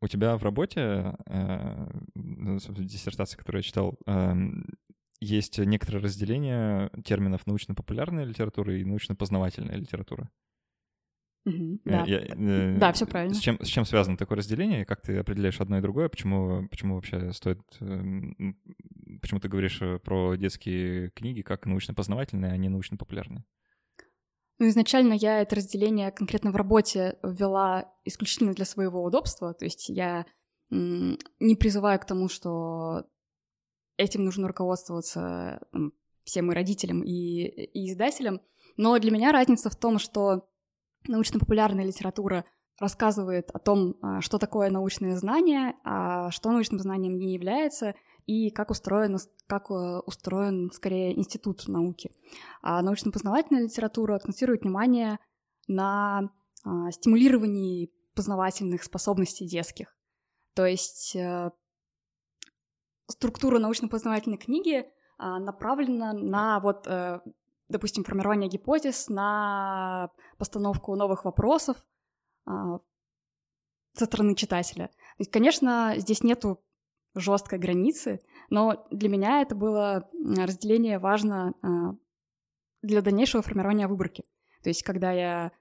[0.00, 4.34] у тебя в работе, э, ну, диссертации, которую я читал, э,
[5.24, 10.30] есть некоторое разделение терминов научно-популярная литература и научно-познавательная литература.
[11.46, 13.34] Угу, да, я, э, да все правильно.
[13.34, 14.86] С чем, с чем связано такое разделение?
[14.86, 16.08] Как ты определяешь одно и другое?
[16.08, 17.60] Почему, почему вообще стоит...
[17.80, 18.02] Э,
[19.20, 23.44] почему ты говоришь э, про детские книги как научно-познавательные, а не научно-популярные?
[24.58, 29.52] Ну, изначально я это разделение конкретно в работе ввела исключительно для своего удобства.
[29.52, 30.24] То есть я
[30.70, 33.04] не призываю к тому, что
[33.96, 35.60] этим нужно руководствоваться
[36.24, 38.40] всем и родителям, и, и издателям.
[38.76, 40.48] Но для меня разница в том, что
[41.06, 42.44] научно-популярная литература
[42.78, 47.94] рассказывает о том, а, что такое научное знание, а что научным знанием не является,
[48.26, 52.10] и как устроен, как э, устроен скорее институт науки.
[52.62, 55.18] А научно-познавательная литература акцентирует внимание
[55.68, 56.30] на
[56.64, 59.94] а, стимулировании познавательных способностей детских.
[60.54, 61.50] То есть э,
[63.08, 64.86] структура научно-познавательной книги
[65.18, 67.20] а, направлена на вот э,
[67.68, 71.76] допустим, формирование гипотез, на постановку новых вопросов
[72.46, 72.78] а,
[73.94, 74.90] со стороны читателя.
[75.18, 76.62] Есть, конечно, здесь нету
[77.14, 81.96] жесткой границы, но для меня это было разделение важно а,
[82.82, 84.24] для дальнейшего формирования выборки.
[84.62, 85.52] То есть, когда я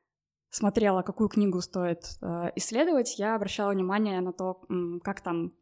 [0.49, 4.61] смотрела, какую книгу стоит а, исследовать, я обращала внимание на то,
[5.03, 5.53] как там,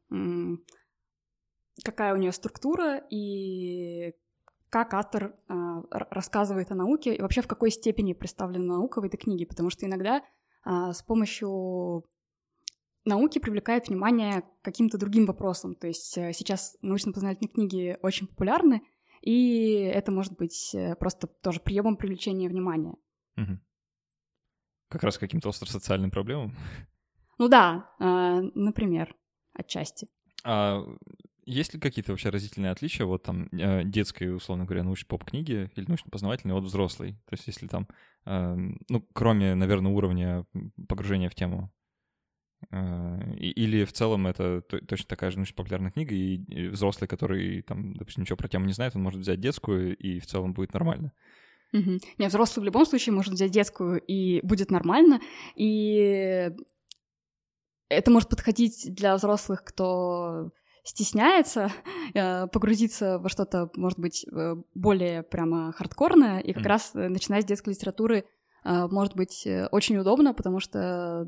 [1.83, 4.13] какая у нее структура и
[4.69, 9.17] как автор э, рассказывает о науке и вообще в какой степени представлена наука в этой
[9.17, 10.23] книге, потому что иногда
[10.65, 12.05] э, с помощью
[13.03, 15.75] науки привлекает внимание к каким-то другим вопросам.
[15.75, 18.81] То есть э, сейчас научно-познавательные книги очень популярны,
[19.21, 22.95] и это может быть э, просто тоже приемом привлечения внимания.
[23.37, 23.59] Угу.
[24.89, 26.55] Как раз каким-то остро-социальным проблемам?
[27.37, 29.15] Ну да, э, например,
[29.53, 30.07] отчасти.
[30.43, 30.83] А
[31.51, 35.85] есть ли какие-то вообще разительные отличия вот там э, детской, условно говоря, научной поп-книги или
[35.87, 37.13] научно-познавательной от взрослой?
[37.27, 37.87] То есть если там,
[38.25, 38.55] э,
[38.89, 40.45] ну, кроме, наверное, уровня
[40.87, 41.71] погружения в тему,
[42.71, 48.23] э, или в целом это точно такая же научно-популярная книга, и взрослый, который там, допустим,
[48.23, 51.11] ничего про тему не знает, он может взять детскую, и в целом будет нормально.
[51.73, 51.99] Угу.
[52.17, 55.21] Не, взрослый в любом случае может взять детскую, и будет нормально,
[55.55, 56.51] и
[57.89, 60.51] это может подходить для взрослых, кто
[60.83, 61.71] стесняется
[62.13, 66.67] э, погрузиться во что-то, может быть, э, более прямо хардкорное, и как mm.
[66.67, 68.25] раз э, начиная с детской литературы
[68.63, 71.27] может быть очень удобно, потому что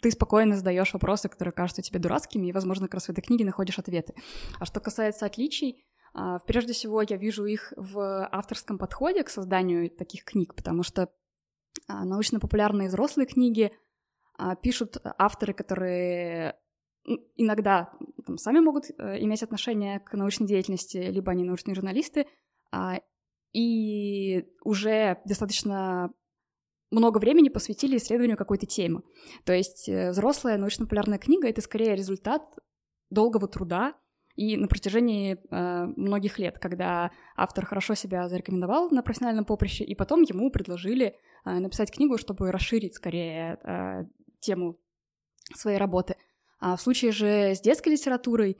[0.00, 3.44] ты спокойно задаешь вопросы, которые кажутся тебе дурацкими, и, возможно, как раз в этой книге
[3.44, 4.14] находишь ответы.
[4.60, 5.84] А что касается отличий,
[6.46, 11.08] прежде всего я вижу их в авторском подходе к созданию таких книг, потому что
[11.88, 13.72] научно-популярные взрослые книги
[14.62, 16.54] пишут авторы, которые
[17.36, 17.92] иногда
[18.26, 22.26] там, сами могут э, иметь отношение к научной деятельности, либо они научные журналисты,
[22.70, 23.00] а,
[23.52, 26.10] и уже достаточно
[26.90, 29.02] много времени посвятили исследованию какой-то темы.
[29.44, 32.42] То есть э, взрослая научно-популярная книга— это скорее результат
[33.10, 33.94] долгого труда
[34.34, 39.94] и на протяжении э, многих лет, когда автор хорошо себя зарекомендовал на профессиональном поприще, и
[39.94, 44.04] потом ему предложили э, написать книгу, чтобы расширить скорее э,
[44.40, 44.78] тему
[45.54, 46.16] своей работы—
[46.64, 48.56] а в случае же с детской литературой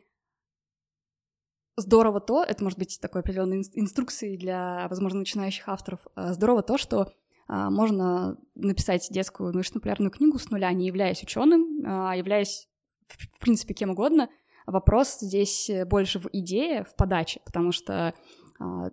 [1.75, 6.77] здорово то, это может быть такой определенной инструкцией для, возможно, начинающих авторов, а, здорово то,
[6.77, 7.11] что
[7.49, 12.69] а, можно написать детскую научно-популярную книгу с нуля, не являясь ученым, а являясь,
[13.09, 14.29] в принципе, кем угодно.
[14.67, 18.13] Вопрос здесь больше в идее, в подаче, потому что
[18.61, 18.91] а,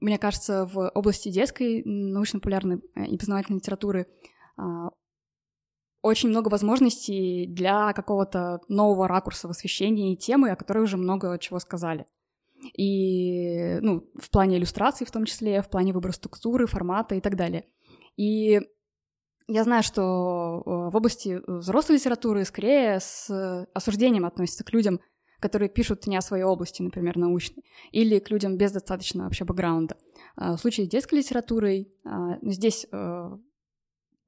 [0.00, 4.06] мне кажется, в области детской научно-популярной э, и познавательной литературы
[6.02, 11.58] очень много возможностей для какого-то нового ракурса в освещении темы, о которой уже много чего
[11.58, 12.06] сказали.
[12.76, 17.36] И, ну, в плане иллюстраций в том числе, в плане выбора структуры, формата и так
[17.36, 17.64] далее.
[18.16, 18.60] И
[19.46, 25.00] я знаю, что э, в области взрослой литературы скорее с осуждением относятся к людям,
[25.40, 29.96] которые пишут не о своей области, например, научной, или к людям без достаточно вообще бэкграунда.
[30.36, 33.30] А в случае с детской литературой а, здесь э,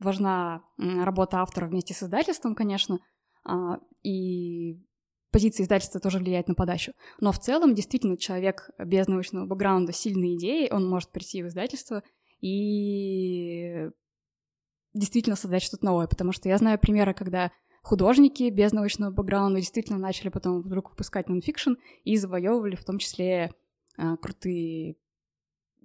[0.01, 2.98] важна работа автора вместе с издательством, конечно,
[3.44, 4.82] а, и
[5.30, 6.92] позиция издательства тоже влияет на подачу.
[7.20, 12.03] Но в целом, действительно, человек без научного бэкграунда, сильной идеей, он может прийти в издательство
[12.40, 13.90] и
[14.94, 19.98] действительно создать что-то новое, потому что я знаю примеры, когда художники без научного бэкграунда действительно
[19.98, 21.74] начали потом вдруг выпускать нонфикшн
[22.05, 23.55] и завоевывали в том числе
[23.96, 24.96] а, крутые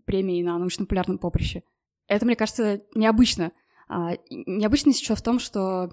[0.06, 1.64] премии на научно-популярном поприще.
[2.08, 3.52] Это, мне кажется, необычно—
[3.88, 5.92] а, необычность еще в том, что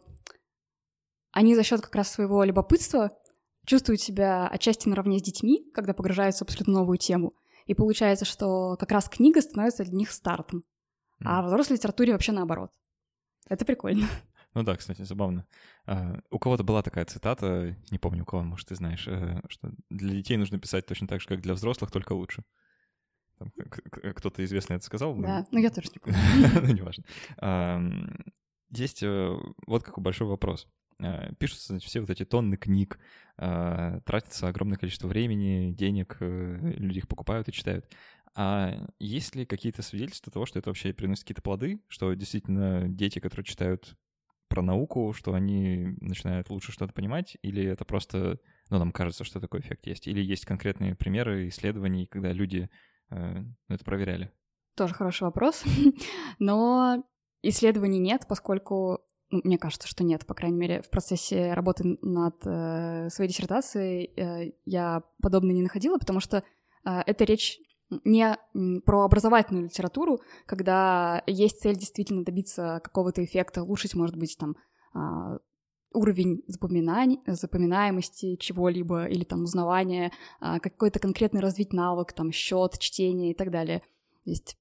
[1.32, 3.10] они за счет как раз своего любопытства
[3.66, 7.34] чувствуют себя отчасти наравне с детьми, когда погружаются в абсолютно новую тему.
[7.66, 10.64] И получается, что как раз книга становится для них стартом.
[11.24, 12.70] А в взрослой литературе вообще наоборот.
[13.48, 14.08] Это прикольно.
[14.54, 15.46] Ну да, кстати, забавно.
[15.86, 19.72] А, у кого-то была такая цитата, не помню у кого, может, ты знаешь, э, что
[19.88, 22.44] для детей нужно писать точно так же, как для взрослых, только лучше.
[23.56, 25.16] Там, кто-то известный это сказал?
[25.16, 26.18] Да, но я тоже не помню.
[26.62, 27.04] Ну, неважно.
[28.70, 29.36] Есть э,
[29.66, 30.66] вот какой большой вопрос.
[31.02, 32.98] А, пишутся все вот эти тонны книг,
[33.36, 37.86] тратится огромное количество времени, денег, э, люди их покупают и читают.
[38.34, 43.18] А есть ли какие-то свидетельства того, что это вообще приносит какие-то плоды, что действительно дети,
[43.18, 43.96] которые читают
[44.48, 48.38] про науку, что они начинают лучше что-то понимать, или это просто,
[48.70, 52.68] ну, нам кажется, что такой эффект есть, или есть конкретные примеры исследований, когда люди э,
[53.68, 54.32] это проверяли?
[54.76, 55.64] Тоже хороший вопрос,
[56.38, 57.04] но
[57.42, 59.00] исследований нет, поскольку
[59.32, 64.12] ну, мне кажется, что нет, по крайней мере, в процессе работы над э, своей диссертацией
[64.14, 67.58] э, я подобное не находила, потому что э, это речь
[68.04, 68.36] не
[68.84, 74.56] про образовательную литературу, когда есть цель действительно добиться какого-то эффекта, улучшить, может быть, там
[74.94, 75.38] э,
[75.94, 83.32] уровень запоминаний, запоминаемости чего-либо или там узнавания, э, какой-то конкретный развить навык, там счет, чтение
[83.32, 83.80] и так далее.
[84.24, 84.56] То есть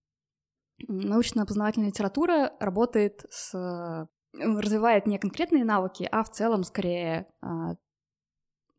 [0.87, 7.75] научно-познавательная литература работает с развивает не конкретные навыки, а в целом скорее а,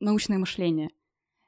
[0.00, 0.90] научное мышление.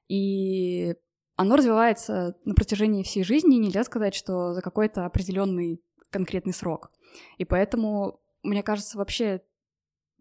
[0.09, 0.95] И
[1.37, 6.91] оно развивается на протяжении всей жизни, нельзя сказать, что за какой-то определенный конкретный срок.
[7.39, 9.43] И поэтому, мне кажется, вообще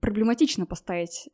[0.04, 1.30] проблематично поставить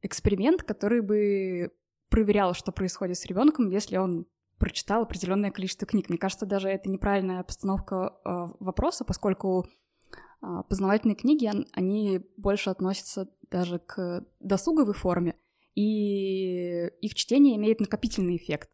[0.00, 1.70] эксперимент, который бы
[2.08, 4.24] проверял, что происходит с ребенком, если он
[4.56, 6.08] прочитал определенное количество книг.
[6.08, 8.30] Мне кажется, даже это неправильная постановка э,
[8.60, 9.68] вопроса, поскольку
[10.40, 15.36] а, познавательные книги, они больше относятся даже к досуговой форме,
[15.74, 18.70] и их чтение имеет накопительный эффект.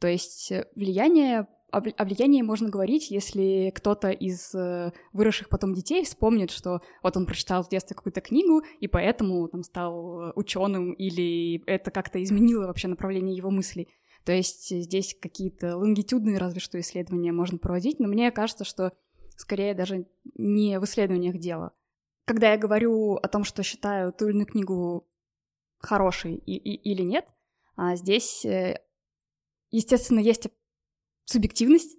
[0.00, 6.50] То есть влияние о влиянии можно говорить, если кто-то из э, выросших потом детей вспомнит,
[6.50, 11.90] что вот он прочитал в детстве какую-то книгу, и поэтому там стал ученым, или это
[11.90, 13.88] как-то изменило вообще направление его мыслей.
[14.24, 18.92] То есть здесь какие-то лонгитюдные разве что исследования можно проводить, но мне кажется, что
[19.36, 20.06] скорее даже
[20.36, 21.72] не в исследованиях дело.
[22.24, 25.08] Когда я говорю о том, что считаю ту или иную книгу
[25.78, 27.26] хорошей и, и, или нет,
[27.74, 28.80] а здесь, э,
[29.70, 30.48] естественно, есть
[31.24, 31.96] субъективность,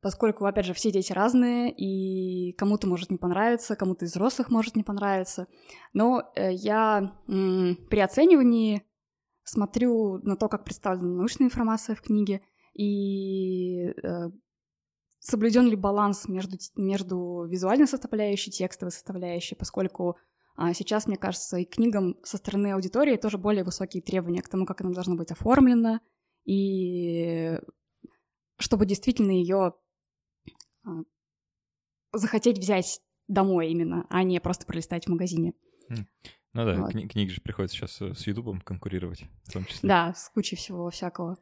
[0.00, 4.76] поскольку, опять же, все дети разные, и кому-то может не понравиться, кому-то из взрослых может
[4.76, 5.46] не понравиться.
[5.92, 8.82] Но э, я при оценивании
[9.44, 12.42] смотрю на то, как представлена научная информация в книге,
[12.74, 14.30] и э,
[15.18, 20.16] соблюден ли баланс между, между визуальной составляющей, текстовой составляющей, поскольку
[20.56, 24.66] а, сейчас, мне кажется, и книгам со стороны аудитории тоже более высокие требования к тому,
[24.66, 26.00] как она должна быть оформлена,
[26.44, 27.58] и
[28.58, 29.74] чтобы действительно ее
[30.84, 30.90] а,
[32.12, 35.54] захотеть взять домой именно, а не просто пролистать в магазине.
[36.54, 36.92] Ну да, вот.
[36.92, 39.88] кни- книги же приходится сейчас с Ютубом конкурировать, в том числе.
[39.88, 41.36] Да, с кучей всего всякого.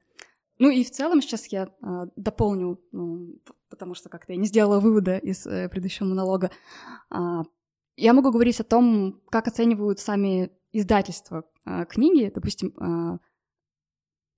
[0.58, 4.80] Ну и в целом сейчас я э, дополню, ну, потому что как-то я не сделала
[4.80, 6.50] вывода из э, предыдущего монолога.
[7.10, 7.42] Э,
[7.96, 13.18] я могу говорить о том, как оценивают сами издательства э, книги, допустим, э,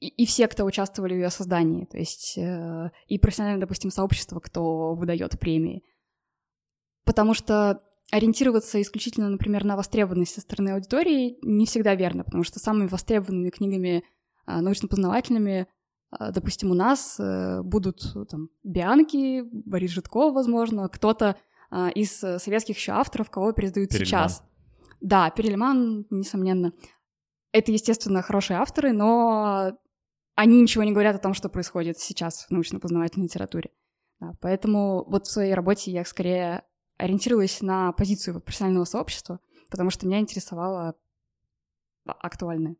[0.00, 4.40] и, и все, кто участвовали в ее создании, то есть э, и профессиональное, допустим, сообщество,
[4.40, 5.82] кто выдает премии.
[7.04, 12.58] Потому что ориентироваться исключительно, например, на востребованность со стороны аудитории не всегда верно, потому что
[12.58, 14.04] самыми востребованными книгами
[14.46, 15.68] э, научно-познавательными
[16.10, 21.36] а, допустим, у нас э, будут э, там Бианки, Борис Житков, возможно, кто-то
[21.70, 24.06] а, из э, советских еще авторов, кого пересдают Перельман.
[24.06, 24.42] сейчас.
[25.00, 26.72] Да, Перельман, несомненно.
[27.52, 29.72] Это, естественно, хорошие авторы, но
[30.38, 33.70] они ничего не говорят о том, что происходит сейчас в научно-познавательной литературе.
[34.20, 36.62] Да, поэтому вот в своей работе я скорее
[36.96, 40.94] ориентировалась на позицию профессионального сообщества, потому что меня интересовало
[42.06, 42.76] актуальное.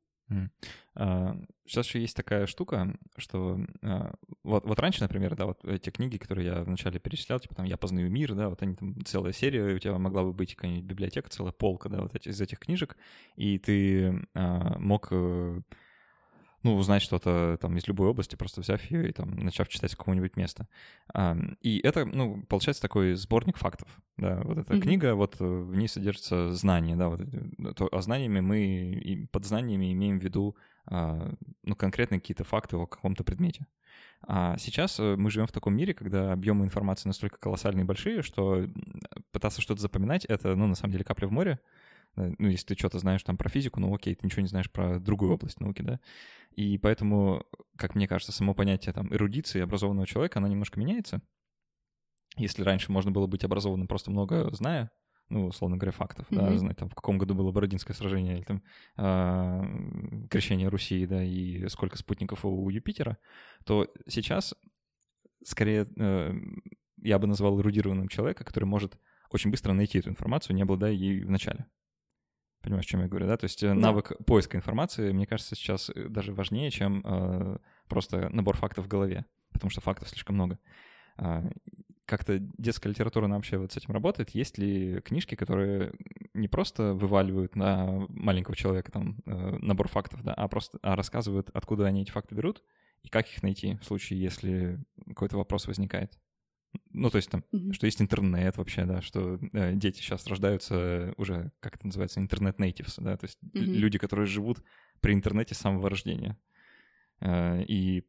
[0.95, 6.17] Сейчас еще есть такая штука, что а, вот, вот раньше, например, да, вот эти книги,
[6.17, 9.75] которые я вначале перечислял, типа там «Я познаю мир», да, вот они там целая серия,
[9.75, 12.97] у тебя могла бы быть какая-нибудь библиотека, целая полка, да, вот эти, из этих книжек,
[13.37, 15.61] и ты а, мог э,
[16.63, 19.97] ну, узнать что-то там из любой области, просто взяв ее и там начав читать с
[19.97, 20.67] какого-нибудь места.
[21.61, 24.81] И это, ну, получается такой сборник фактов, да, вот эта mm-hmm.
[24.81, 27.21] книга, вот э, в ней содержатся знания, да, вот
[27.77, 30.57] то, а знаниями мы и под знаниями имеем в виду,
[30.87, 31.33] а,
[31.63, 33.67] ну, конкретные какие-то факты о каком-то предмете.
[34.27, 38.23] А сейчас э, мы живем в таком мире, когда объемы информации настолько колоссальные и большие,
[38.23, 38.67] что
[39.31, 41.61] пытаться что-то запоминать— это, ну, на самом деле капля в море,
[42.17, 44.99] Ну, если ты что-то знаешь там про физику, ну окей, ты ничего не знаешь про
[44.99, 46.01] другую область науки, да.
[46.53, 47.45] И поэтому,
[47.77, 51.23] как мне кажется, само понятие там эрудиции образованного человека, оно немножко меняется.
[52.37, 54.91] Если раньше можно было быть образованным просто много зная,
[55.29, 56.51] ну, условно говоря, фактов, mm-hmm.
[56.51, 58.63] да, знать, там, в каком году было Бородинское сражение, или там
[58.97, 63.19] э, крещение Руси, да, и сколько спутников у Юпитера,
[63.65, 64.55] то сейчас
[65.45, 66.33] скорее э,
[67.03, 68.99] я бы назвал эрудированным человека, который может
[69.31, 71.67] очень быстро найти эту информацию, не обладая ей в начале.
[72.63, 73.37] Понимаешь, о чем я говорю, да?
[73.37, 73.75] То есть э, да.
[73.75, 78.89] навык поиска информации, мне кажется, сейчас э, даже важнее, чем э, просто набор фактов в
[78.89, 80.59] голове, потому что фактов слишком много.
[81.17, 81.45] А,
[82.09, 84.31] как-то детская литература нам вообще вот с этим работает?
[84.31, 85.93] Есть ли книжки, которые
[86.33, 91.51] не просто вываливают на маленького человека там э, набор фактов, да, а просто а рассказывают,
[91.53, 92.63] откуда они эти факты берут
[93.03, 96.19] и как их найти в случае, если какой-то вопрос возникает?
[96.93, 97.73] Ну, то есть там, mm-hmm.
[97.73, 102.97] что есть интернет вообще, да, что э, дети сейчас рождаются уже, как это называется, интернет-нейтивс,
[102.99, 103.61] да, то есть mm-hmm.
[103.61, 104.62] люди, которые живут
[105.01, 106.37] при интернете с самого рождения.
[107.21, 108.05] Э, и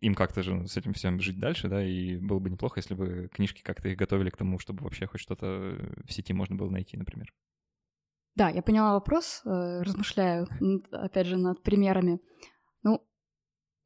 [0.00, 3.28] им как-то же с этим всем жить дальше, да, и было бы неплохо, если бы
[3.32, 6.96] книжки как-то их готовили к тому, чтобы вообще хоть что-то в сети можно было найти,
[6.96, 7.32] например.
[8.34, 10.48] Да, я поняла вопрос, э, размышляю,
[10.90, 12.20] опять же, над примерами.
[12.82, 13.06] Ну,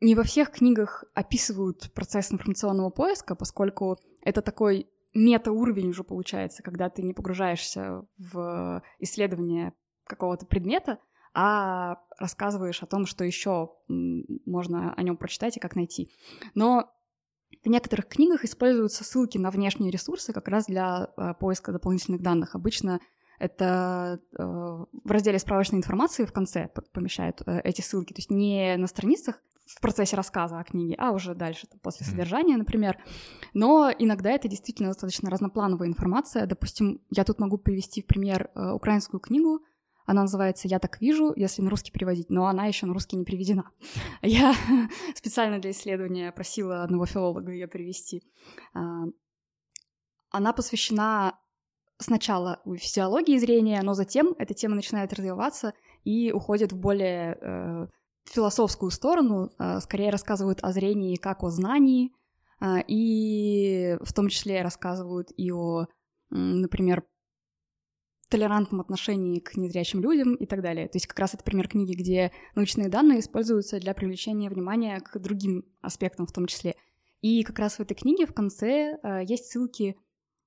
[0.01, 6.89] не во всех книгах описывают процесс информационного поиска, поскольку это такой мета-уровень уже получается, когда
[6.89, 9.73] ты не погружаешься в исследование
[10.05, 10.99] какого-то предмета,
[11.35, 16.11] а рассказываешь о том, что еще можно о нем прочитать и как найти.
[16.55, 16.91] Но
[17.65, 22.55] в некоторых книгах используются ссылки на внешние ресурсы как раз для э, поиска дополнительных данных.
[22.55, 23.01] Обычно
[23.39, 28.77] это э, в разделе справочной информации в конце помещают э, эти ссылки, то есть не
[28.77, 29.41] на страницах
[29.77, 32.99] в процессе рассказа о книге, а уже дальше, там, после содержания, например.
[33.55, 36.47] Но иногда это действительно достаточно разноплановая информация.
[36.47, 39.61] Допустим, я тут могу привести в пример э, украинскую книгу
[40.09, 43.27] она называется «Я так вижу», если на русский переводить, но она еще на русский не
[43.27, 43.71] переведена.
[44.23, 44.55] Я
[45.15, 48.23] специально для исследования просила одного филолога ее перевести.
[48.73, 49.05] А,
[50.31, 51.39] она посвящена
[51.99, 57.87] сначала физиологии зрения, но затем эта тема начинает развиваться и уходит в более э,
[58.31, 62.13] философскую сторону, э, скорее рассказывают о зрении как о знании,
[62.61, 65.87] э, и в том числе рассказывают и о,
[66.31, 67.05] например,
[68.29, 70.87] толерантном отношении к незрячим людям и так далее.
[70.89, 75.19] То есть как раз это пример книги, где научные данные используются для привлечения внимания к
[75.19, 76.75] другим аспектам в том числе.
[77.23, 79.97] И как раз в этой книге в конце э, есть ссылки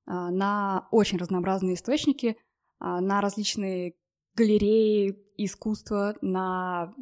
[0.08, 2.36] на очень разнообразные источники,
[2.80, 3.94] на различные
[4.36, 5.16] галереи
[5.46, 6.94] искусства, на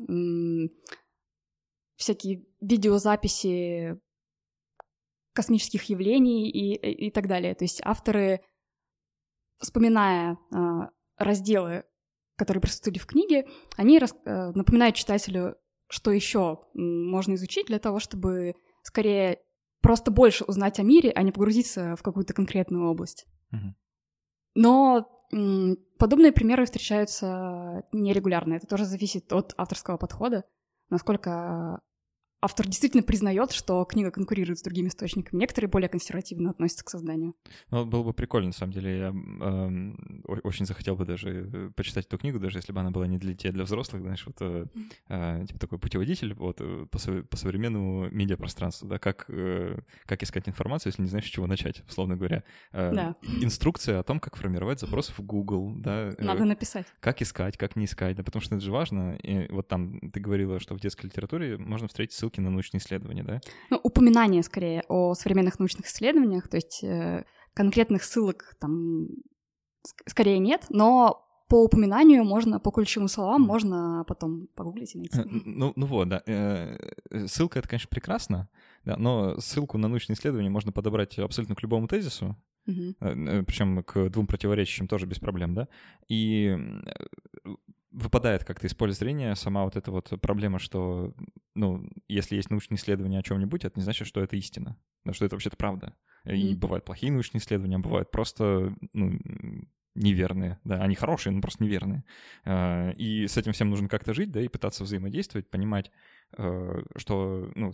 [1.96, 4.00] всякие видеозаписи
[5.34, 6.76] космических явлений и,
[7.08, 7.56] и так далее.
[7.56, 8.42] То есть авторы
[9.60, 10.58] вспоминая э,
[11.18, 11.84] разделы,
[12.38, 18.00] которые присутствовали в книге, они рас, э, напоминают читателю, что еще можно изучить для того,
[18.00, 19.40] чтобы скорее
[19.82, 23.26] просто больше узнать о мире, а не погрузиться в какую-то конкретную область.
[23.52, 23.76] Угу.
[24.56, 28.56] Но подобные примеры встречаются нерегулярно.
[28.56, 30.44] Это тоже зависит от авторского подхода,
[30.90, 31.82] насколько
[32.42, 35.40] автор действительно признает, что книга конкурирует с другими источниками.
[35.40, 37.36] Некоторые более консервативно относятся к созданию.
[37.72, 38.98] Ну, было бы прикольно, на самом деле.
[38.98, 43.08] Я э, очень захотел бы даже э, почитать эту книгу, даже если бы она была
[43.08, 44.66] не для детей, а для взрослых, знаешь, вот э,
[45.10, 50.48] э, типа такой путеводитель вот, э, по, по современному медиапространству, да, как, э, как искать
[50.48, 52.44] информацию, если не знаешь, с чего начать, условно говоря.
[52.72, 53.16] Э, да.
[53.42, 56.10] Инструкция о том, как формировать запросы в Google, да.
[56.10, 56.86] Э, Надо написать.
[57.00, 59.16] Как искать, как не искать, да, потому что это же важно.
[59.18, 62.80] И вот там ты говорила, что в детской литературе можно встретить ссылки ссылки на научные
[62.80, 63.42] исследования, да?
[63.70, 69.08] Ну, упоминание скорее о современных научных исследованиях, то есть э, конкретных ссылок там
[70.06, 75.20] скорее нет, но по упоминанию можно, по ключевым словам можно потом погуглить и найти.
[75.20, 76.22] Э, ну, ну вот, да.
[76.28, 76.78] Э,
[77.10, 78.50] э, ссылка— это, конечно, прекрасно,
[78.86, 82.96] да, но ссылку на научное исследование можно подобрать абсолютно к любому тезису, угу.
[83.00, 85.68] причем к двум противоречащим тоже без проблем, да.
[86.08, 86.56] И
[87.92, 91.14] выпадает как-то из поля зрения сама вот эта вот проблема, что,
[91.56, 95.26] ну, если есть научные исследования о чем-нибудь, это не значит, что это истина, да, что
[95.26, 95.96] это вообще-то правда.
[96.26, 96.38] Mm-hmm.
[96.38, 99.20] И бывают плохие научные исследования, бывают просто, ну,
[99.96, 102.04] неверные, да, они хорошие, но просто неверные.
[102.46, 105.92] А, и с этим всем нужно как-то жить, да, и пытаться взаимодействовать, понимать,
[106.36, 107.74] что, ну,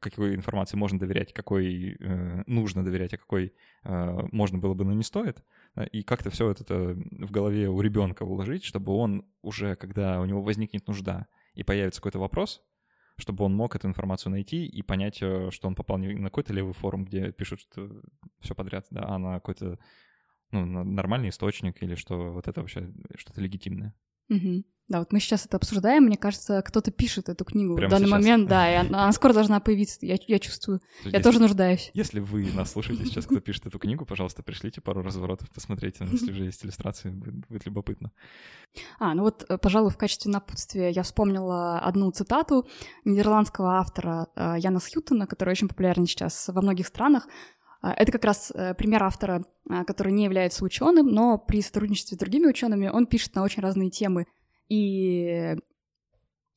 [0.00, 3.52] какой информации можно доверять, какой э, нужно доверять, а какой
[3.84, 5.44] э, можно было бы, но не стоит.
[5.92, 10.42] И как-то все это в голове у ребенка уложить, чтобы он уже, когда у него
[10.42, 12.62] возникнет нужда и появится какой-то вопрос,
[13.18, 16.72] чтобы он мог эту информацию найти и понять, что он попал не на какой-то левый
[16.72, 17.60] форум, где пишут
[18.40, 19.78] все подряд, да, а на какой-то
[20.50, 23.94] ну, нормальный источник или что вот это вообще что-то легитимное.
[24.28, 24.64] Угу.
[24.88, 28.06] Да, вот мы сейчас это обсуждаем, мне кажется, кто-то пишет эту книгу Прямо в данный
[28.08, 28.20] сейчас.
[28.20, 31.90] момент, да, и она, она скоро должна появиться, я, я чувствую, я Если- тоже нуждаюсь.
[31.94, 36.32] Если вы нас слушаете сейчас, кто пишет эту книгу, пожалуйста, пришлите пару разворотов, посмотрите, если
[36.32, 38.10] уже есть иллюстрации, будет, будет любопытно.
[38.98, 42.66] А, ну вот, э, пожалуй, в качестве напутствия я вспомнила одну цитату
[43.04, 47.28] нидерландского автора э, Яна Сьютона, который очень популярен сейчас во многих странах.
[47.82, 49.44] А, Это как раз э, пример автора,
[49.86, 53.90] который не является ученым, но при сотрудничестве с другими учеными он пишет на очень разные
[53.90, 54.26] темы
[54.72, 55.54] и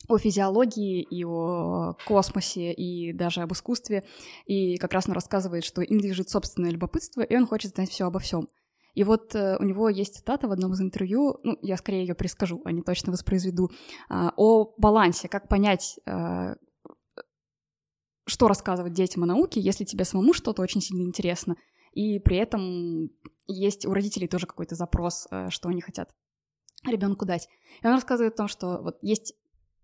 [0.08, 4.04] о физиологии, и о космосе, и даже об искусстве.
[4.46, 8.06] И как раз он рассказывает, что им движет собственное любопытство, и он хочет знать все
[8.06, 8.48] обо всем.
[8.94, 12.16] И вот э, у него есть цитата в одном из интервью, ну, я скорее ее
[12.16, 13.70] перескажу, а не точно воспроизведу,
[14.08, 16.56] а, о балансе, как понять, а,
[18.26, 21.58] что рассказывать детям о науке, если тебе самому что-то очень сильно интересно,
[21.92, 23.10] и при этом
[23.48, 26.14] есть у родителей тоже какой-то запрос, э, что они хотят
[26.86, 27.50] ребенку дать.
[27.82, 29.36] И он рассказывает о том, что вот есть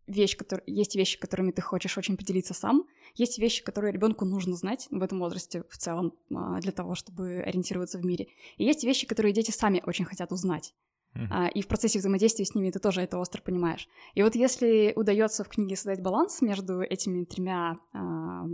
[0.08, 2.86] вещь, который, есть вещи, которыми ты хочешь очень поделиться сам,
[3.16, 7.42] есть вещи, которые ребенку нужно знать в этом возрасте в целом а, для того, чтобы
[7.42, 8.28] ориентироваться в мире.
[8.58, 10.74] И есть вещи, которые дети сами очень хотят узнать.
[11.30, 13.88] А, и в процессе взаимодействия с ними ты тоже это остро понимаешь.
[14.14, 18.46] И вот если удается в книге создать баланс между этими тремя а,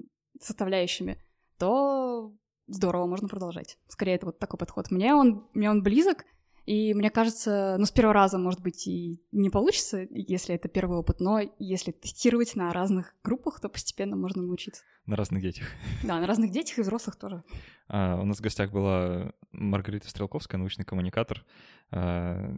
[0.41, 1.21] составляющими,
[1.59, 2.33] то
[2.67, 3.77] здорово, можно продолжать.
[3.87, 4.91] Скорее, это вот такой подход.
[4.91, 6.25] Мне он, мне он близок,
[6.67, 10.97] и мне кажется, ну, с первого раза, может быть, и не получится, если это первый
[10.97, 14.83] опыт, но если тестировать на разных группах, то постепенно можно научиться.
[15.05, 15.65] На разных детях.
[16.03, 17.41] Да, на разных детях и взрослых тоже.
[17.87, 21.45] А, у нас в гостях была Маргарита Стрелковская, научный коммуникатор.
[21.91, 22.53] А,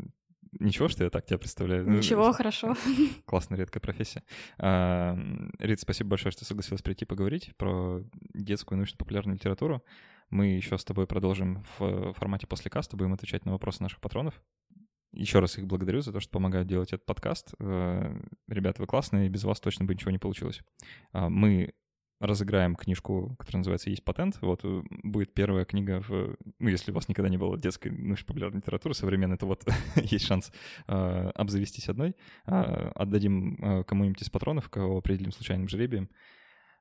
[0.60, 1.88] ничего, что я так тебя представляю?
[1.88, 2.76] Ну, Ничего, хорошо.
[3.26, 4.24] Классная, редкая профессия.
[4.58, 5.16] А,
[5.60, 8.04] Рит, спасибо большое, что согласилась прийти поговорить про
[8.34, 9.84] детскую научно-популярную литературу.
[10.30, 14.42] Мы еще с тобой продолжим в формате после каста, будем отвечать на вопросы наших патронов.
[15.12, 17.56] Еще раз их благодарю за то, что помогают делать этот подкаст.
[17.60, 18.16] Э,
[18.48, 20.62] Ребята, вы классные, без вас точно бы ничего не получилось.
[21.14, 21.74] А, Мы
[22.20, 24.38] разыграем книжку, которая называется «Есть патент».
[24.42, 26.38] Вот э, будет первая книга, в...
[26.60, 29.66] ну, если у вас никогда не было детской научно-популярной литературы современной, то вот
[29.96, 30.52] есть шанс
[30.88, 32.16] э, обзавестись одной.
[32.46, 36.10] А, Отдадим э, кому-нибудь из патронов, кого определим случайным жребием.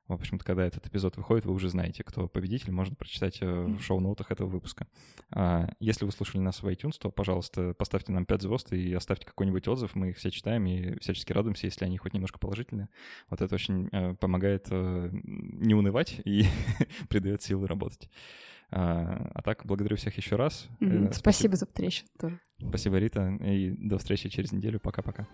[0.09, 3.79] В общем-то, когда этот эпизод выходит, вы уже знаете, кто победитель, можно прочитать э, в
[3.79, 4.87] шоу-ноутах этого выпуска.
[5.29, 9.27] А, Если вы слушали нас в iTunes, то, пожалуйста, поставьте нам 5 звезд и оставьте
[9.27, 9.93] какой-нибудь отзыв.
[9.93, 12.89] Мы их все читаем и всячески радуемся, если они хоть немножко положительные.
[13.29, 16.45] Вот это очень э, помогает э, не унывать и
[17.09, 18.09] придает силы работать.
[18.71, 20.67] А, а так, благодарю всех еще раз.
[21.11, 22.39] Спасибо за встречу тоже.
[22.67, 24.79] Спасибо, Рита, и до встречи через неделю.
[24.79, 25.27] Пока-пока.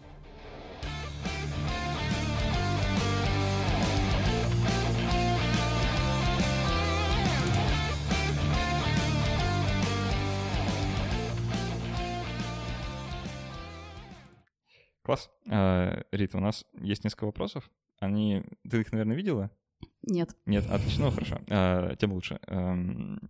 [15.05, 15.29] Класс.
[15.47, 17.69] А, Рита, у нас есть несколько вопросов.
[17.99, 18.43] Они...
[18.67, 19.51] Ты их, наверное, видела?
[20.01, 20.35] Нет.
[20.47, 21.39] Нет, отлично, ну хорошо.
[21.47, 22.39] А, тем лучше.
[22.47, 23.29] Эм,